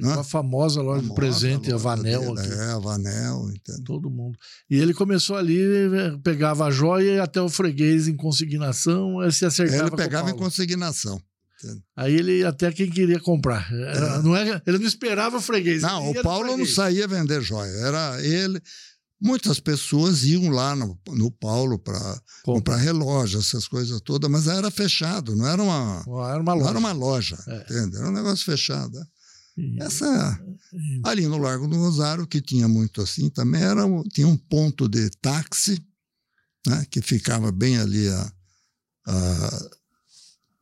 Ficou 0.00 0.16
uma 0.18 0.24
famosa 0.24 0.82
loja 0.82 1.02
famosa, 1.02 1.08
de 1.08 1.14
presente, 1.14 1.72
a 1.72 1.76
Vanel. 1.76 2.34
Dele, 2.34 2.54
é, 2.54 2.64
a 2.72 2.78
Vanel. 2.78 3.50
Entende? 3.50 3.84
Todo 3.84 4.10
mundo. 4.10 4.38
E 4.68 4.76
ele 4.76 4.94
começou 4.94 5.36
ali, 5.36 5.58
pegava 6.22 6.66
a 6.66 6.70
joia 6.70 7.16
e 7.16 7.20
até 7.20 7.40
o 7.40 7.48
freguês 7.48 8.08
em 8.08 8.16
consignação, 8.16 9.18
se 9.30 9.44
acertava 9.44 9.88
Ele 9.88 9.96
pegava 9.96 10.30
em 10.30 10.36
consignação. 10.36 11.20
Entende? 11.62 11.82
Aí 11.94 12.14
ele 12.14 12.44
até 12.44 12.72
quem 12.72 12.88
queria 12.90 13.20
comprar. 13.20 13.70
Era, 13.72 14.16
é. 14.16 14.22
não 14.22 14.34
era, 14.34 14.62
ele 14.66 14.78
não 14.78 14.86
esperava 14.86 15.36
o 15.36 15.40
freguês. 15.40 15.82
Não, 15.82 16.10
o 16.10 16.22
Paulo 16.22 16.56
não 16.56 16.66
saía 16.66 17.06
vender 17.06 17.42
joia. 17.42 17.70
Era 17.70 18.22
ele. 18.24 18.60
Muitas 19.22 19.60
pessoas 19.60 20.24
iam 20.24 20.48
lá 20.48 20.74
no, 20.74 20.98
no 21.08 21.30
Paulo 21.30 21.78
para 21.78 22.18
comprar 22.42 22.76
relógio, 22.76 23.38
essas 23.38 23.68
coisas 23.68 24.00
todas, 24.00 24.30
mas 24.30 24.46
era 24.46 24.70
fechado, 24.70 25.36
não 25.36 25.46
era 25.46 25.62
uma, 25.62 26.02
era 26.32 26.40
uma 26.40 26.54
loja. 26.54 26.68
Era 26.70 26.78
uma 26.78 26.92
loja, 26.92 27.38
é. 27.46 27.66
Era 27.96 28.08
um 28.08 28.12
negócio 28.12 28.46
fechado. 28.46 28.98
Essa 29.80 30.40
ali 31.04 31.26
no 31.26 31.38
Largo 31.38 31.66
do 31.66 31.76
Rosário 31.76 32.26
que 32.26 32.40
tinha 32.40 32.68
muito 32.68 33.02
assim 33.02 33.28
também 33.28 33.62
era 33.62 33.82
tinha 34.12 34.26
um 34.26 34.36
ponto 34.36 34.88
de 34.88 35.10
táxi, 35.20 35.84
né, 36.66 36.86
que 36.90 37.02
ficava 37.02 37.50
bem 37.50 37.78
ali 37.78 38.08
a, 38.08 38.32
a, 39.06 39.70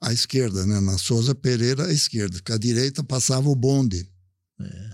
à 0.03 0.13
esquerda, 0.13 0.67
né, 0.67 0.81
na 0.81 0.97
Souza 0.99 1.35
Pereira 1.35 1.87
à 1.87 1.93
esquerda, 1.93 2.41
que 2.41 2.53
à 2.53 2.59
direita 2.59 3.05
passava 3.05 3.49
o 3.49 3.57
bonde. 3.57 4.09
É. 4.61 4.91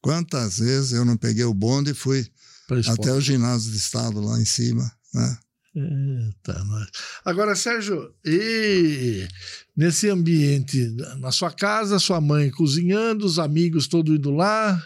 Quantas 0.00 0.58
vezes 0.58 0.92
eu 0.92 1.04
não 1.04 1.16
peguei 1.16 1.44
o 1.44 1.54
bonde 1.54 1.90
e 1.90 1.94
fui 1.94 2.30
até 2.86 3.12
o 3.12 3.20
ginásio 3.20 3.70
de 3.72 3.78
estado 3.78 4.20
lá 4.20 4.40
em 4.40 4.44
cima, 4.44 4.90
né? 5.12 5.38
Eita, 5.78 6.64
nós. 6.64 6.88
Agora, 7.24 7.54
Sérgio, 7.54 8.12
e 8.24 9.26
nesse 9.76 10.08
ambiente, 10.08 10.94
na 11.18 11.30
sua 11.30 11.50
casa, 11.50 11.98
sua 11.98 12.20
mãe 12.20 12.50
cozinhando, 12.50 13.24
os 13.24 13.38
amigos 13.38 13.86
todos 13.86 14.14
indo 14.14 14.30
lá, 14.30 14.82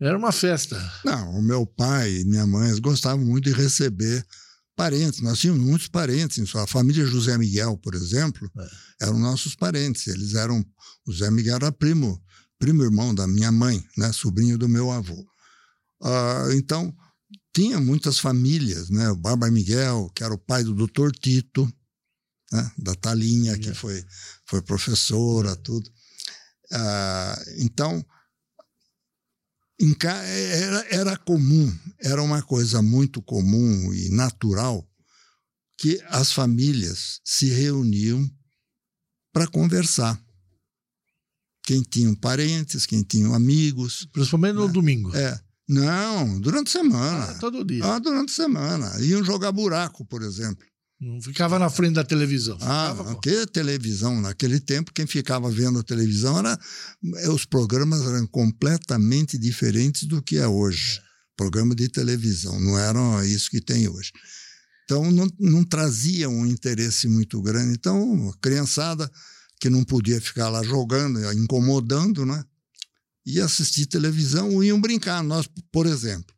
era 0.00 0.18
uma 0.18 0.32
festa. 0.32 0.76
Não, 1.04 1.38
o 1.38 1.42
meu 1.42 1.64
pai 1.64 2.12
e 2.12 2.24
minha 2.24 2.46
mãe 2.46 2.78
gostavam 2.80 3.24
muito 3.24 3.44
de 3.44 3.52
receber 3.52 4.26
parentes. 4.76 5.20
Nós 5.20 5.38
tínhamos 5.38 5.64
muitos 5.64 5.88
parentes. 5.88 6.54
A 6.56 6.66
família 6.66 7.06
José 7.06 7.38
Miguel, 7.38 7.78
por 7.78 7.94
exemplo, 7.94 8.50
é. 8.58 8.68
eram 9.06 9.18
nossos 9.18 9.54
parentes. 9.54 10.06
Eles 10.08 10.34
eram. 10.34 10.64
O 11.06 11.12
José 11.12 11.30
Miguel 11.30 11.56
era 11.56 11.72
primo, 11.72 12.20
primo 12.58 12.82
irmão 12.82 13.14
da 13.14 13.26
minha 13.26 13.52
mãe, 13.52 13.82
né, 13.96 14.12
sobrinho 14.12 14.58
do 14.58 14.68
meu 14.68 14.90
avô. 14.90 15.26
Uh, 16.02 16.52
então, 16.54 16.94
tinha 17.54 17.80
muitas 17.80 18.18
famílias, 18.18 18.90
né? 18.90 19.08
O 19.10 19.16
Barba 19.16 19.48
Miguel, 19.50 20.10
que 20.14 20.24
era 20.24 20.34
o 20.34 20.38
pai 20.38 20.64
do 20.64 20.74
doutor 20.74 21.12
Tito, 21.12 21.72
né? 22.52 22.72
da 22.76 22.94
Talinha, 22.96 23.56
que 23.56 23.72
foi, 23.72 24.04
foi 24.44 24.60
professora, 24.60 25.54
tudo. 25.56 25.88
Ah, 26.72 27.40
então, 27.58 28.04
era, 29.80 30.86
era 30.90 31.16
comum, 31.16 31.72
era 32.00 32.22
uma 32.22 32.42
coisa 32.42 32.82
muito 32.82 33.22
comum 33.22 33.94
e 33.94 34.08
natural 34.08 34.86
que 35.76 36.00
as 36.08 36.32
famílias 36.32 37.20
se 37.24 37.46
reuniam 37.46 38.28
para 39.32 39.46
conversar. 39.46 40.20
Quem 41.64 41.82
tinha 41.82 42.14
parentes, 42.16 42.84
quem 42.84 43.02
tinha 43.02 43.34
amigos. 43.34 44.06
Principalmente 44.12 44.54
no 44.54 44.66
né? 44.66 44.72
domingo. 44.72 45.16
É. 45.16 45.40
Não, 45.68 46.38
durante 46.40 46.68
a 46.68 46.80
semana. 46.80 47.24
Ah, 47.24 47.34
todo 47.34 47.64
dia. 47.64 47.84
Ah, 47.84 47.98
durante 47.98 48.30
a 48.30 48.34
semana. 48.34 49.00
Iam 49.00 49.24
jogar 49.24 49.50
buraco, 49.52 50.04
por 50.04 50.22
exemplo. 50.22 50.64
Não 51.00 51.20
ficava 51.20 51.58
na 51.58 51.68
frente 51.68 51.94
da 51.94 52.04
televisão. 52.04 52.56
Ah, 52.60 52.94
que 53.22 53.46
televisão. 53.46 54.20
Naquele 54.20 54.60
tempo, 54.60 54.92
quem 54.92 55.06
ficava 55.06 55.50
vendo 55.50 55.78
a 55.78 55.82
televisão 55.82 56.38
era. 56.38 56.58
Eh, 57.16 57.28
os 57.30 57.44
programas 57.44 58.02
eram 58.02 58.26
completamente 58.26 59.36
diferentes 59.36 60.04
do 60.04 60.22
que 60.22 60.36
é 60.36 60.46
hoje. 60.46 60.98
É. 60.98 61.04
Programa 61.36 61.74
de 61.74 61.88
televisão, 61.88 62.60
não 62.60 62.78
eram 62.78 63.24
isso 63.24 63.50
que 63.50 63.60
tem 63.60 63.88
hoje. 63.88 64.12
Então, 64.84 65.10
não, 65.10 65.26
não 65.40 65.64
trazia 65.64 66.28
um 66.28 66.46
interesse 66.46 67.08
muito 67.08 67.42
grande. 67.42 67.72
Então, 67.72 68.30
a 68.30 68.36
criançada 68.40 69.10
que 69.60 69.68
não 69.68 69.82
podia 69.82 70.20
ficar 70.20 70.48
lá 70.48 70.62
jogando, 70.62 71.20
incomodando, 71.32 72.24
né? 72.24 72.44
Ia 73.26 73.46
assistir 73.46 73.86
televisão 73.86 74.54
ou 74.54 74.64
iam 74.64 74.80
brincar. 74.80 75.22
Nós, 75.22 75.48
por 75.72 75.86
exemplo, 75.86 76.34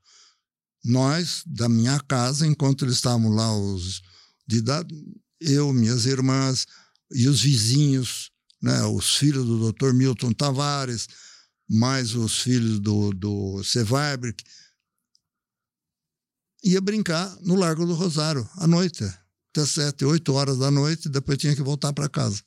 nós, 0.85 1.43
da 1.47 1.69
minha 1.69 1.99
casa, 2.00 2.47
enquanto 2.47 2.85
eles 2.85 2.97
estavam 2.97 3.31
lá, 3.31 3.52
os 3.57 4.02
de 4.47 4.59
idade, 4.59 4.95
eu, 5.40 5.73
minhas 5.73 6.07
irmãs 6.07 6.66
e 7.11 7.28
os 7.28 7.43
vizinhos, 7.43 8.31
né, 8.62 8.85
os 8.85 9.16
filhos 9.16 9.45
do 9.45 9.73
Dr. 9.73 9.93
Milton 9.93 10.33
Tavares, 10.33 11.09
mais 11.69 12.14
os 12.14 12.40
filhos 12.40 12.78
do, 12.78 13.12
do 13.12 13.64
Sevabrick, 13.64 14.45
ia 16.62 16.81
brincar 16.81 17.37
no 17.43 17.57
Largo 17.57 17.85
do 17.85 17.95
Rosário, 17.95 18.49
à 18.55 18.66
noite, 18.66 19.05
até 19.50 19.66
sete, 19.66 20.05
oito 20.05 20.33
horas 20.33 20.59
da 20.59 20.71
noite, 20.71 21.09
depois 21.09 21.38
tinha 21.38 21.55
que 21.55 21.62
voltar 21.62 21.93
para 21.93 22.09
casa. 22.09 22.43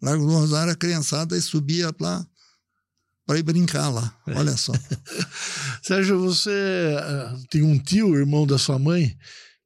Largo 0.00 0.26
do 0.26 0.32
Rosário, 0.32 0.72
a 0.72 0.76
criançada 0.76 1.40
subia 1.40 1.94
lá 2.00 2.26
para 3.32 3.38
ir 3.38 3.42
brincar 3.42 3.88
lá, 3.88 4.14
olha 4.26 4.54
só. 4.56 4.72
Sérgio, 5.82 6.20
você 6.20 6.50
uh, 6.50 7.46
tem 7.48 7.62
um 7.62 7.78
tio, 7.78 8.14
irmão 8.14 8.46
da 8.46 8.58
sua 8.58 8.78
mãe, 8.78 9.16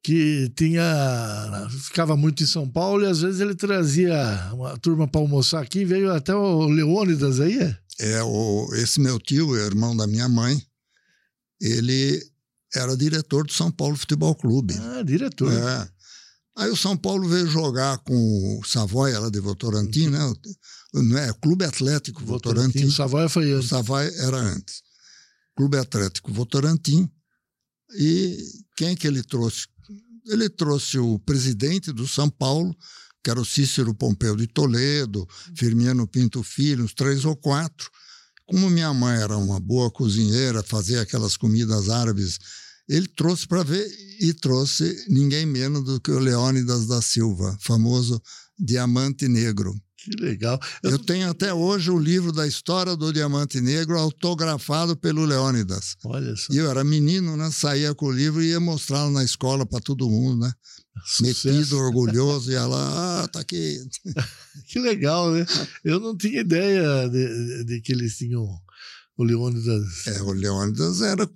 que 0.01 0.49
tinha 0.55 1.67
ficava 1.83 2.15
muito 2.15 2.41
em 2.41 2.45
São 2.45 2.69
Paulo 2.69 3.03
e 3.03 3.07
às 3.07 3.21
vezes 3.21 3.41
ele 3.41 3.53
trazia 3.53 4.15
uma 4.53 4.77
turma 4.77 5.05
para 5.05 5.19
almoçar 5.19 5.61
aqui, 5.61 5.83
veio 5.83 6.13
até 6.13 6.33
o 6.33 6.65
Leônidas 6.67 7.41
aí, 7.41 7.59
é? 7.59 7.77
É, 7.99 8.23
o, 8.23 8.69
esse 8.75 9.01
meu 9.01 9.19
tio, 9.19 9.53
irmão 9.57 9.97
da 9.97 10.07
minha 10.07 10.29
mãe, 10.29 10.61
ele 11.59 12.23
era 12.73 12.95
diretor 12.95 13.45
do 13.45 13.51
São 13.51 13.69
Paulo 13.69 13.97
Futebol 13.97 14.33
Clube. 14.33 14.75
Ah, 14.79 15.03
diretor. 15.03 15.51
É. 15.51 15.89
Aí 16.55 16.69
o 16.69 16.77
São 16.77 16.95
Paulo 16.95 17.27
veio 17.27 17.47
jogar 17.47 17.97
com 17.99 18.59
o 18.59 18.63
Savoia 18.63 19.19
lá 19.19 19.29
de 19.29 19.41
Votorantim, 19.41 20.07
né? 20.07 20.19
Não 21.03 21.17
é, 21.17 21.33
Clube 21.33 21.65
Atlético 21.65 22.23
Votorantim. 22.23 22.67
Votorantim. 22.67 22.85
O 22.85 22.91
Savoia 22.91 23.29
foi 23.29 23.51
antes. 23.51 23.71
Era 24.19 24.37
antes. 24.37 24.81
Clube 25.55 25.77
Atlético 25.77 26.31
Votorantim. 26.31 27.09
E 27.97 28.37
quem 28.75 28.95
que 28.95 29.07
ele 29.07 29.23
trouxe 29.23 29.67
ele 30.27 30.49
trouxe 30.49 30.97
o 30.99 31.17
presidente 31.19 31.91
do 31.91 32.07
São 32.07 32.29
Paulo, 32.29 32.75
que 33.23 33.29
era 33.29 33.39
o 33.39 33.45
Cícero 33.45 33.93
Pompeu 33.93 34.35
de 34.35 34.47
Toledo, 34.47 35.27
Firmino 35.55 36.07
Pinto 36.07 36.43
Filho, 36.43 36.83
uns 36.83 36.93
três 36.93 37.25
ou 37.25 37.35
quatro. 37.35 37.89
Como 38.45 38.69
minha 38.69 38.93
mãe 38.93 39.17
era 39.17 39.37
uma 39.37 39.59
boa 39.59 39.91
cozinheira, 39.91 40.63
fazia 40.63 41.01
aquelas 41.01 41.35
comidas 41.35 41.89
árabes, 41.89 42.39
ele 42.87 43.07
trouxe 43.07 43.45
para 43.47 43.63
ver 43.63 43.85
e 44.19 44.33
trouxe 44.33 45.05
ninguém 45.09 45.45
menos 45.45 45.83
do 45.83 45.99
que 45.99 46.11
o 46.11 46.19
Leônidas 46.19 46.87
da 46.87 47.01
Silva, 47.01 47.57
famoso 47.61 48.21
Diamante 48.57 49.27
Negro. 49.27 49.75
Que 50.07 50.23
legal. 50.23 50.57
Eu... 50.81 50.91
eu... 50.91 50.99
tenho 50.99 51.29
até 51.29 51.53
hoje 51.53 51.91
o 51.91 51.99
livro 51.99 52.31
da 52.31 52.47
história 52.47 52.95
do 52.95 53.11
Diamante 53.11 53.59
Negro 53.59 53.99
autografado 53.99 54.95
pelo 54.95 55.25
Leônidas. 55.25 55.97
Olha 56.05 56.33
só. 56.37 56.53
E 56.53 56.57
eu 56.57 56.69
era 56.69 56.81
menino, 56.83 57.35
né? 57.35 57.51
Saía 57.51 57.93
com 57.93 58.05
o 58.05 58.11
livro 58.11 58.41
e 58.41 58.51
ia 58.51 58.59
mostrá-lo 58.59 59.11
na 59.11 59.23
escola 59.23 59.65
para 59.65 59.81
todo 59.81 60.09
mundo, 60.09 60.45
né? 60.45 60.53
Sucesso. 61.05 61.47
Metido, 61.49 61.77
orgulhoso, 61.77 62.51
ia 62.51 62.65
lá, 62.65 63.23
ah, 63.23 63.27
tá 63.27 63.41
aqui. 63.41 63.77
que 64.67 64.79
legal, 64.79 65.31
né? 65.31 65.45
Eu 65.83 65.99
não 65.99 66.15
tinha 66.15 66.39
ideia 66.39 67.09
de, 67.09 67.65
de 67.65 67.81
que 67.81 67.91
eles 67.91 68.17
tinham 68.17 68.47
o 69.17 69.23
Leônidas. 69.23 70.07
É, 70.07 70.21
o 70.21 70.31
Leônidas 70.31 71.01
era 71.01 71.29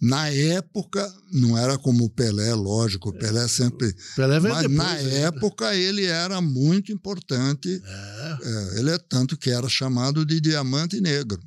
na 0.00 0.28
época, 0.30 1.06
não 1.30 1.58
era 1.58 1.76
como 1.76 2.04
o 2.04 2.10
Pelé, 2.10 2.54
lógico, 2.54 3.10
o 3.10 3.12
Pelé 3.12 3.46
sempre. 3.48 3.94
Pelé 4.16 4.40
mas 4.40 4.62
depois, 4.62 4.78
na 4.78 4.94
né? 4.94 5.22
época 5.24 5.74
ele 5.76 6.06
era 6.06 6.40
muito 6.40 6.90
importante. 6.90 7.82
É. 7.84 8.38
É, 8.42 8.78
ele 8.78 8.90
é 8.90 8.98
tanto 8.98 9.36
que 9.36 9.50
era 9.50 9.68
chamado 9.68 10.24
de 10.24 10.40
diamante 10.40 11.00
negro. 11.00 11.38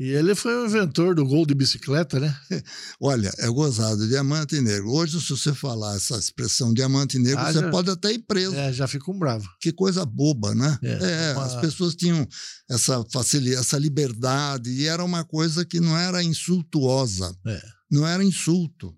E 0.00 0.12
ele 0.12 0.34
foi 0.34 0.56
o 0.56 0.64
inventor 0.64 1.14
do 1.14 1.26
gol 1.26 1.44
de 1.44 1.54
bicicleta, 1.54 2.18
né? 2.18 2.34
Olha, 2.98 3.30
é 3.36 3.48
gozado, 3.48 4.08
diamante 4.08 4.58
negro. 4.58 4.90
Hoje, 4.90 5.20
se 5.20 5.28
você 5.28 5.52
falar 5.52 5.94
essa 5.94 6.16
expressão 6.16 6.72
diamante 6.72 7.18
negro, 7.18 7.38
ah, 7.38 7.52
você 7.52 7.60
já, 7.60 7.70
pode 7.70 7.90
até 7.90 8.10
ir 8.10 8.20
preso. 8.20 8.54
É, 8.54 8.72
já 8.72 8.88
fica 8.88 9.10
um 9.10 9.18
bravo. 9.18 9.46
Que 9.60 9.70
coisa 9.70 10.06
boba, 10.06 10.54
né? 10.54 10.78
É, 10.82 11.32
é 11.32 11.32
uma... 11.34 11.44
as 11.44 11.54
pessoas 11.56 11.94
tinham 11.94 12.26
essa 12.70 13.04
facilidade, 13.12 13.60
essa 13.60 13.76
liberdade, 13.76 14.70
e 14.70 14.86
era 14.86 15.04
uma 15.04 15.22
coisa 15.22 15.66
que 15.66 15.80
não 15.80 15.94
era 15.94 16.22
insultuosa. 16.22 17.36
É. 17.46 17.62
Não 17.90 18.06
era 18.06 18.24
insulto. 18.24 18.96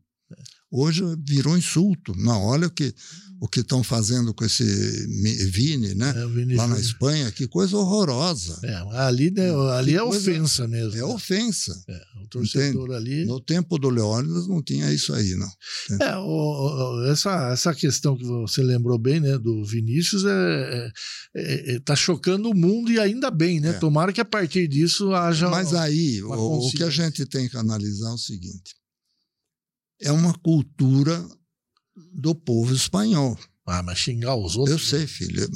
Hoje 0.70 1.02
virou 1.26 1.56
insulto. 1.56 2.14
Não, 2.16 2.42
olha 2.42 2.66
o 2.66 2.70
que 2.70 2.94
o 3.42 3.48
que 3.48 3.58
estão 3.58 3.82
fazendo 3.82 4.32
com 4.32 4.44
esse 4.44 4.64
Vini, 5.50 5.96
né? 5.96 6.14
É, 6.16 6.26
Vini 6.28 6.54
Lá 6.54 6.68
na 6.68 6.78
Espanha, 6.78 7.28
que 7.32 7.48
coisa 7.48 7.76
horrorosa. 7.76 8.56
É, 8.62 8.72
ali 8.98 9.32
né, 9.32 9.50
ali 9.76 9.96
é 9.96 10.02
ofensa 10.02 10.68
mesmo. 10.68 10.94
É 10.94 10.98
né? 10.98 11.02
ofensa. 11.02 11.74
É, 11.88 12.00
o 12.22 12.28
torcedor 12.28 12.84
Entende? 12.84 12.94
ali. 12.94 13.24
No 13.24 13.40
tempo 13.40 13.80
do 13.80 13.90
Leônidas 13.90 14.46
não 14.46 14.62
tinha 14.62 14.92
isso 14.92 15.12
aí, 15.12 15.34
não. 15.34 15.50
É, 16.00 16.16
o, 16.18 16.22
o, 16.24 17.04
essa, 17.10 17.50
essa 17.50 17.74
questão 17.74 18.16
que 18.16 18.22
você 18.22 18.62
lembrou 18.62 18.96
bem, 18.96 19.18
né, 19.18 19.36
do 19.36 19.64
Vinícius, 19.64 20.24
é, 20.24 20.92
é, 21.34 21.74
é 21.74 21.80
tá 21.80 21.96
chocando 21.96 22.48
o 22.48 22.54
mundo 22.54 22.92
e 22.92 23.00
ainda 23.00 23.28
bem, 23.28 23.58
né? 23.58 23.70
É. 23.70 23.72
Tomara 23.72 24.12
que 24.12 24.20
a 24.20 24.24
partir 24.24 24.68
disso 24.68 25.12
haja. 25.12 25.50
Mas 25.50 25.74
aí, 25.74 26.22
o, 26.22 26.32
o 26.32 26.70
que 26.70 26.84
a 26.84 26.90
gente 26.90 27.26
tem 27.26 27.48
que 27.48 27.56
analisar 27.56 28.10
é 28.10 28.14
o 28.14 28.18
seguinte: 28.18 28.76
é 30.02 30.12
uma 30.12 30.34
cultura 30.34 31.24
do 32.12 32.34
povo 32.34 32.74
espanhol. 32.74 33.38
Ah, 33.66 33.82
mas 33.82 33.98
xingar 33.98 34.34
os 34.36 34.56
outros. 34.56 34.70
Eu 34.70 34.78
sei, 34.78 35.06
filho. 35.06 35.48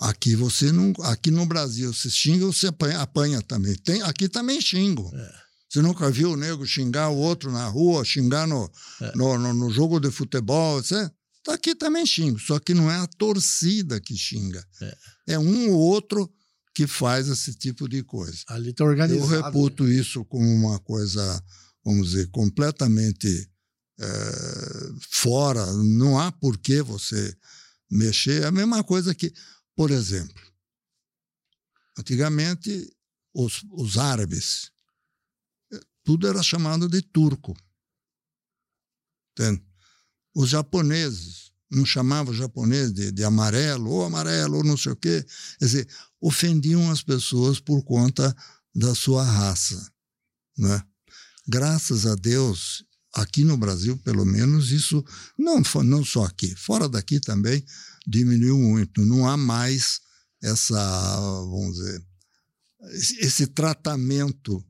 Aqui 0.00 0.34
você 0.34 0.72
não. 0.72 0.92
Aqui 1.02 1.30
no 1.30 1.46
Brasil, 1.46 1.92
você 1.92 2.10
xinga, 2.10 2.46
você 2.46 2.66
apanha, 2.66 3.00
apanha 3.00 3.42
também. 3.42 3.74
Tem, 3.76 4.02
aqui 4.02 4.28
também 4.28 4.60
xingo. 4.60 5.10
É. 5.14 5.42
Você 5.68 5.80
nunca 5.80 6.10
viu 6.10 6.32
o 6.32 6.36
nego 6.36 6.66
xingar 6.66 7.08
o 7.08 7.16
outro 7.16 7.50
na 7.50 7.66
rua, 7.66 8.04
xingar 8.04 8.46
no, 8.46 8.70
é. 9.00 9.16
no, 9.16 9.38
no, 9.38 9.54
no, 9.54 9.70
jogo 9.70 9.98
de 9.98 10.10
futebol? 10.10 10.82
Você, 10.82 11.10
aqui 11.48 11.74
também 11.74 12.04
xingo, 12.04 12.38
só 12.38 12.58
que 12.58 12.74
não 12.74 12.90
é 12.90 12.96
a 12.96 13.06
torcida 13.06 13.98
que 13.98 14.14
xinga. 14.14 14.62
É, 14.82 14.96
é 15.28 15.38
um 15.38 15.70
ou 15.70 15.78
outro 15.78 16.30
que 16.74 16.86
faz 16.86 17.28
esse 17.28 17.54
tipo 17.54 17.88
de 17.88 18.02
coisa. 18.02 18.38
Ali 18.48 18.70
está 18.70 18.84
organizado. 18.84 19.34
Eu 19.34 19.42
reputo 19.42 19.84
né? 19.84 19.94
isso 19.94 20.24
como 20.26 20.46
uma 20.46 20.78
coisa, 20.80 21.42
vamos 21.84 22.10
dizer, 22.10 22.30
completamente 22.30 23.50
é, 23.98 24.06
fora, 25.10 25.66
não 25.72 26.18
há 26.18 26.32
por 26.32 26.58
que 26.58 26.82
você 26.82 27.36
mexer. 27.90 28.42
É 28.42 28.46
a 28.46 28.52
mesma 28.52 28.82
coisa 28.82 29.14
que, 29.14 29.32
por 29.76 29.90
exemplo, 29.90 30.42
antigamente 31.98 32.90
os, 33.34 33.64
os 33.70 33.98
árabes, 33.98 34.70
eh, 35.72 35.80
tudo 36.04 36.26
era 36.26 36.42
chamado 36.42 36.88
de 36.88 37.02
turco. 37.02 37.56
Entende? 39.32 39.64
Os 40.34 40.48
japoneses, 40.48 41.52
não 41.70 41.86
chamavam 41.86 42.34
japonês 42.34 42.92
de, 42.92 43.10
de 43.10 43.24
amarelo, 43.24 43.90
ou 43.90 44.04
amarelo, 44.04 44.58
ou 44.58 44.64
não 44.64 44.76
sei 44.76 44.92
o 44.92 44.96
quê. 44.96 45.24
Quer 45.58 45.64
dizer, 45.64 45.88
ofendiam 46.20 46.90
as 46.90 47.02
pessoas 47.02 47.60
por 47.60 47.82
conta 47.82 48.34
da 48.74 48.94
sua 48.94 49.24
raça. 49.24 49.90
Né? 50.56 50.82
Graças 51.46 52.06
a 52.06 52.14
Deus, 52.14 52.84
Aqui 53.14 53.44
no 53.44 53.58
Brasil, 53.58 53.98
pelo 53.98 54.24
menos, 54.24 54.70
isso 54.70 55.04
não, 55.38 55.60
não 55.84 56.02
só 56.02 56.24
aqui, 56.24 56.54
fora 56.56 56.88
daqui 56.88 57.20
também 57.20 57.62
diminuiu 58.06 58.56
muito. 58.56 59.04
Não 59.04 59.28
há 59.28 59.36
mais 59.36 60.00
essa, 60.42 61.20
vamos 61.20 61.76
dizer, 61.76 62.02
esse 63.20 63.46
tratamento 63.48 64.64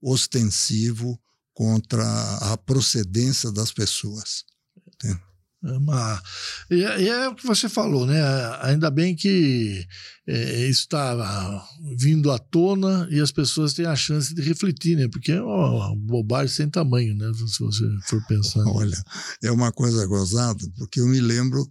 ostensivo 0.00 1.20
contra 1.52 2.02
a 2.38 2.56
procedência 2.56 3.52
das 3.52 3.70
pessoas. 3.70 4.44
Entende? 4.88 5.20
É 5.64 5.72
uma... 5.78 6.22
é, 6.70 7.02
e, 7.02 7.08
é 7.08 7.28
o 7.28 7.34
que 7.36 7.46
você 7.46 7.68
falou, 7.68 8.04
né? 8.04 8.20
Ainda 8.62 8.90
bem 8.90 9.14
que 9.14 9.86
é, 10.26 10.68
está 10.68 11.68
vindo 11.96 12.32
à 12.32 12.38
tona 12.38 13.06
e 13.10 13.20
as 13.20 13.30
pessoas 13.30 13.72
têm 13.72 13.86
a 13.86 13.94
chance 13.94 14.34
de 14.34 14.42
refletir, 14.42 14.96
né? 14.96 15.06
Porque 15.08 15.30
é 15.30 15.40
uma 15.40 15.94
bobagem 15.94 16.48
sem 16.48 16.68
tamanho, 16.68 17.14
né? 17.14 17.30
Se 17.34 17.60
você 17.60 17.84
for 18.06 18.24
pensar. 18.26 18.64
Olha, 18.66 19.00
é 19.42 19.52
uma 19.52 19.70
coisa 19.70 20.04
gozada, 20.06 20.66
porque 20.76 21.00
eu 21.00 21.06
me 21.06 21.20
lembro 21.20 21.70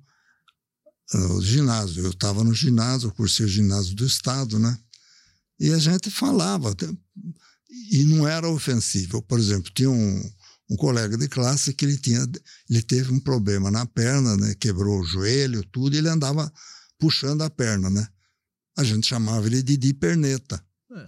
no 1.13 1.41
ginásio, 1.41 2.05
eu 2.05 2.11
estava 2.11 2.43
no 2.43 2.53
ginásio, 2.53 3.11
cursei 3.11 3.45
o 3.45 3.49
ginásio 3.49 3.95
do 3.95 4.05
Estado, 4.05 4.57
né? 4.57 4.77
E 5.59 5.71
a 5.73 5.77
gente 5.77 6.09
falava, 6.09 6.73
e 7.91 8.05
não 8.05 8.27
era 8.27 8.47
ofensivo. 8.47 9.21
Por 9.21 9.37
exemplo, 9.37 9.69
tinha 9.73 9.89
um 9.89 10.31
um 10.71 10.77
colega 10.77 11.17
de 11.17 11.27
classe 11.27 11.73
que 11.73 11.83
ele 11.83 11.97
tinha, 11.97 12.25
ele 12.69 12.81
teve 12.81 13.11
um 13.11 13.19
problema 13.19 13.69
na 13.69 13.85
perna, 13.85 14.37
né? 14.37 14.55
Quebrou 14.57 15.01
o 15.01 15.05
joelho, 15.05 15.65
tudo, 15.65 15.93
e 15.93 15.97
ele 15.97 16.07
andava 16.07 16.51
puxando 16.97 17.41
a 17.41 17.49
perna, 17.49 17.89
né? 17.89 18.07
A 18.77 18.83
gente 18.85 19.05
chamava 19.05 19.45
ele 19.47 19.61
de 19.61 19.75
Didi 19.75 19.93
Perneta. 19.93 20.63
É. 20.95 21.07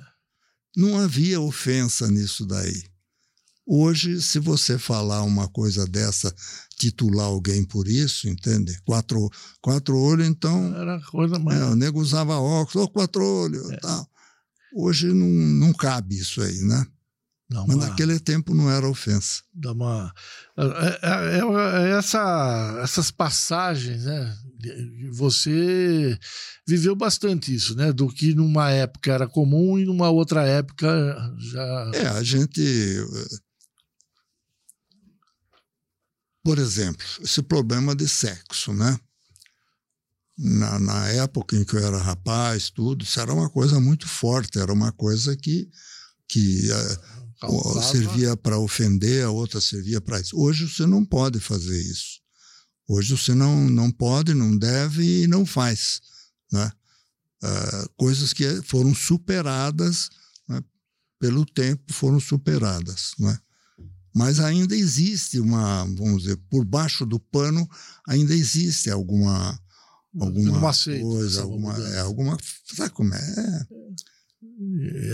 Não 0.75 0.99
havia 0.99 1.39
ofensa 1.39 2.11
nisso 2.11 2.45
daí. 2.45 2.83
Hoje, 3.65 4.21
se 4.21 4.37
você 4.37 4.77
falar 4.77 5.23
uma 5.23 5.47
coisa 5.47 5.87
dessa, 5.87 6.35
titular 6.77 7.27
alguém 7.27 7.63
por 7.63 7.87
isso, 7.87 8.27
entende? 8.27 8.77
Quatro, 8.83 9.29
quatro 9.61 9.97
olhos, 9.97 10.27
então. 10.27 10.75
Era 10.75 10.99
coisa 11.03 11.39
mais. 11.39 11.61
É, 11.61 11.63
o 11.63 11.75
nego 11.75 12.01
usava 12.01 12.35
óculos, 12.37 12.85
oh, 12.85 12.89
quatro 12.89 13.25
olhos, 13.25 13.71
é. 13.71 13.77
tal. 13.77 14.05
Hoje 14.75 15.07
não, 15.07 15.27
não 15.27 15.71
cabe 15.71 16.17
isso 16.17 16.41
aí, 16.41 16.59
né? 16.63 16.85
Dá 17.53 17.63
Mas 17.67 17.77
naquele 17.77 18.19
tempo 18.19 18.51
não 18.55 18.67
era 18.67 18.89
ofensa. 18.89 19.43
Dá 19.53 19.73
uma, 19.73 20.11
é, 20.57 20.63
é, 20.63 21.39
é, 21.39 21.85
é 21.85 21.97
essa, 21.99 22.79
essas 22.81 23.11
passagens, 23.11 24.05
né? 24.05 24.35
Você 25.11 26.17
viveu 26.67 26.95
bastante 26.95 27.53
isso, 27.53 27.75
né? 27.75 27.93
Do 27.93 28.07
que 28.07 28.33
numa 28.33 28.71
época 28.71 29.11
era 29.11 29.27
comum 29.27 29.77
e 29.77 29.85
numa 29.85 30.09
outra 30.09 30.43
época 30.47 30.87
já. 31.37 31.91
É, 31.93 32.07
a 32.07 32.23
gente. 32.23 32.63
Por 36.43 36.57
exemplo, 36.57 37.05
esse 37.21 37.43
problema 37.43 37.95
de 37.95 38.07
sexo, 38.09 38.73
né? 38.73 38.99
Na, 40.35 40.79
na 40.79 41.07
época 41.09 41.55
em 41.55 41.63
que 41.63 41.75
eu 41.75 41.85
era 41.85 41.99
rapaz, 41.99 42.71
tudo, 42.71 43.03
isso 43.03 43.19
era 43.19 43.31
uma 43.31 43.47
coisa 43.47 43.79
muito 43.79 44.07
forte, 44.07 44.57
era 44.57 44.73
uma 44.73 44.91
coisa 44.91 45.37
que, 45.37 45.69
que 46.27 46.71
Causava. 47.39 47.81
servia 47.81 48.37
para 48.37 48.57
ofender, 48.57 49.25
a 49.25 49.29
outra 49.29 49.59
servia 49.59 49.99
para 50.01 50.19
isso. 50.19 50.37
Hoje 50.37 50.67
você 50.67 50.85
não 50.85 51.03
pode 51.05 51.39
fazer 51.39 51.79
isso. 51.81 52.21
Hoje 52.87 53.15
você 53.15 53.33
não, 53.33 53.69
não 53.69 53.91
pode, 53.91 54.33
não 54.33 54.57
deve 54.57 55.23
e 55.23 55.27
não 55.27 55.45
faz. 55.45 56.01
Né? 56.51 56.71
Uh, 57.43 57.89
coisas 57.95 58.33
que 58.33 58.61
foram 58.63 58.93
superadas 58.93 60.09
né? 60.47 60.61
pelo 61.19 61.45
tempo, 61.45 61.93
foram 61.93 62.19
superadas. 62.19 63.13
Né? 63.19 63.37
Mas 64.13 64.39
ainda 64.39 64.75
existe 64.75 65.39
uma, 65.39 65.85
vamos 65.85 66.23
dizer, 66.23 66.37
por 66.49 66.63
baixo 66.65 67.05
do 67.05 67.19
pano, 67.19 67.67
ainda 68.07 68.33
existe 68.33 68.89
alguma 68.89 69.59
alguma 70.19 70.71
coisa, 71.01 71.41
alguma, 71.41 71.75
é, 71.75 71.99
alguma, 72.01 72.37
sabe 72.75 72.91
como 72.91 73.13
é? 73.13 73.67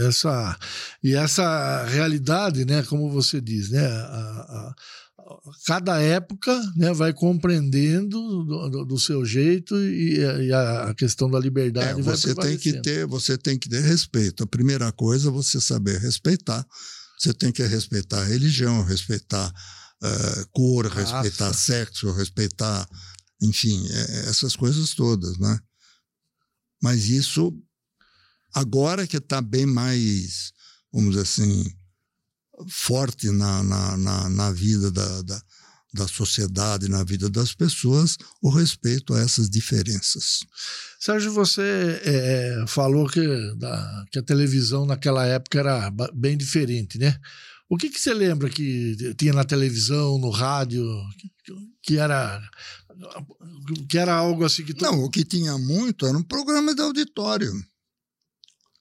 Essa, 0.07 0.57
e 1.03 1.15
essa 1.15 1.85
realidade, 1.85 2.65
né, 2.65 2.83
como 2.83 3.11
você 3.11 3.39
diz, 3.41 3.69
né, 3.69 3.85
a, 3.85 3.89
a, 3.89 4.75
cada 5.65 6.01
época 6.01 6.59
né, 6.75 6.93
vai 6.93 7.13
compreendendo 7.13 8.19
do, 8.43 8.69
do, 8.69 8.85
do 8.85 8.99
seu 8.99 9.23
jeito 9.25 9.75
e, 9.77 10.19
e, 10.19 10.53
a 10.53 10.93
questão 10.97 11.29
da 11.29 11.39
liberdade 11.39 11.99
é, 11.99 12.03
vai 12.03 12.15
você 12.15 12.33
tem 12.33 12.57
que 12.57 12.81
ter 12.81 13.05
Você 13.05 13.37
tem 13.37 13.57
que 13.57 13.69
ter 13.69 13.81
respeito. 13.81 14.43
A 14.43 14.47
primeira 14.47 14.91
coisa 14.91 15.29
é 15.29 15.31
você 15.31 15.61
saber 15.61 15.99
respeitar. 15.99 16.65
Você 17.19 17.33
tem 17.33 17.51
que 17.51 17.63
respeitar 17.63 18.21
a 18.21 18.25
religião, 18.25 18.83
respeitar 18.83 19.53
uh, 20.03 20.49
cor, 20.51 20.87
Raça. 20.87 21.21
respeitar 21.21 21.53
sexo, 21.53 22.11
respeitar, 22.13 22.87
enfim, 23.41 23.85
é, 23.91 24.29
essas 24.29 24.55
coisas 24.55 24.95
todas, 24.95 25.37
né? 25.37 25.59
Mas 26.81 27.09
isso 27.09 27.53
Agora 28.53 29.07
que 29.07 29.17
está 29.17 29.41
bem 29.41 29.65
mais, 29.65 30.51
vamos 30.91 31.11
dizer 31.11 31.23
assim, 31.23 31.65
forte 32.67 33.29
na, 33.29 33.63
na, 33.63 33.97
na, 33.97 34.29
na 34.29 34.51
vida 34.51 34.91
da, 34.91 35.21
da, 35.21 35.41
da, 35.93 36.07
sociedade, 36.07 36.89
na 36.89 37.03
vida 37.03 37.29
das 37.29 37.53
pessoas, 37.53 38.17
o 38.41 38.49
respeito 38.49 39.13
a 39.13 39.19
essas 39.21 39.49
diferenças. 39.49 40.39
Sérgio, 40.99 41.31
você 41.31 42.01
é, 42.03 42.65
falou 42.67 43.07
que, 43.07 43.21
da, 43.55 44.05
que 44.11 44.19
a 44.19 44.23
televisão 44.23 44.85
naquela 44.85 45.25
época 45.25 45.59
era 45.59 45.91
bem 46.13 46.37
diferente, 46.37 46.97
né? 46.97 47.17
O 47.69 47.77
que, 47.77 47.87
que 47.87 47.99
você 47.99 48.13
lembra 48.15 48.49
que 48.49 49.13
tinha 49.15 49.31
na 49.31 49.43
televisão, 49.43 50.17
no 50.17 50.31
rádio, 50.31 50.83
que 51.83 51.97
era 51.97 52.41
que 53.87 53.97
era 53.97 54.13
algo 54.13 54.43
assim 54.43 54.65
que 54.65 54.73
tu... 54.73 54.83
não 54.83 55.03
o 55.03 55.09
que 55.09 55.23
tinha 55.23 55.57
muito 55.57 56.05
era 56.05 56.17
um 56.17 56.23
programa 56.23 56.75
de 56.75 56.81
auditório 56.81 57.51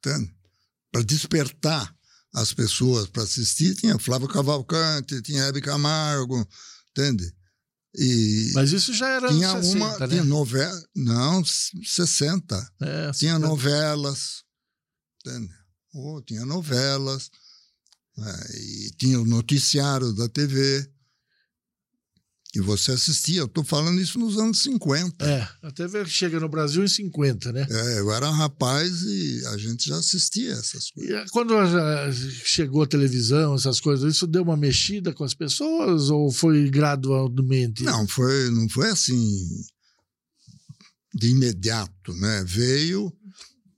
para 0.01 1.03
despertar 1.03 1.95
as 2.35 2.53
pessoas 2.53 3.09
para 3.09 3.23
assistir, 3.23 3.75
tinha 3.75 3.99
Flávio 3.99 4.29
Cavalcante, 4.29 5.23
tinha 5.23 5.45
Hebe 5.45 5.61
Camargo, 5.61 6.47
entende? 6.91 7.33
E 7.95 8.53
Mas 8.55 8.71
isso 8.73 8.93
já 8.93 9.09
era 9.09 9.29
tinha 9.29 9.51
60, 9.51 9.77
uma, 9.77 9.99
né? 9.99 10.09
tinha 10.09 10.25
novela, 10.25 10.89
não, 10.95 11.43
60. 11.45 12.73
É, 12.81 13.11
tinha 13.13 13.39
novelas, 13.39 14.45
entende? 15.21 15.53
Oh, 15.95 16.21
tinha 16.23 16.45
novelas, 16.45 17.31
é, 18.19 18.57
e 18.61 18.91
tinha 18.99 19.21
o 19.21 19.25
noticiário 19.25 20.13
da 20.13 20.29
TV 20.29 20.89
que 22.51 22.61
você 22.61 22.93
assistia. 22.93 23.41
Eu 23.41 23.47
estou 23.47 23.63
falando 23.63 24.01
isso 24.01 24.19
nos 24.19 24.39
anos 24.39 24.63
50. 24.63 25.25
É, 25.25 25.49
a 25.63 25.71
TV 25.71 26.05
chega 26.07 26.41
no 26.41 26.49
Brasil 26.49 26.83
em 26.83 26.89
50, 26.89 27.53
né? 27.53 27.67
É, 27.69 28.01
eu 28.01 28.11
era 28.11 28.29
um 28.29 28.33
rapaz 28.33 29.03
e 29.03 29.43
a 29.47 29.59
gente 29.59 29.89
já 29.89 29.97
assistia 29.97 30.53
essas 30.53 30.91
coisas. 30.91 31.29
E 31.29 31.31
quando 31.31 31.55
chegou 32.45 32.83
a 32.83 32.87
televisão, 32.87 33.55
essas 33.55 33.81
coisas, 33.81 34.15
isso 34.15 34.27
deu 34.27 34.43
uma 34.43 34.57
mexida 34.57 35.13
com 35.13 35.25
as 35.25 35.35
pessoas 35.35 36.11
ou 36.11 36.31
foi 36.33 36.71
gradualmente? 36.71 37.83
Não, 37.83 38.09
foi, 38.09 38.51
não 38.51 38.69
foi 38.69 38.89
assim 38.89 39.47
de 41.15 41.29
imediato, 41.29 42.15
né? 42.15 42.45
Veio 42.47 43.13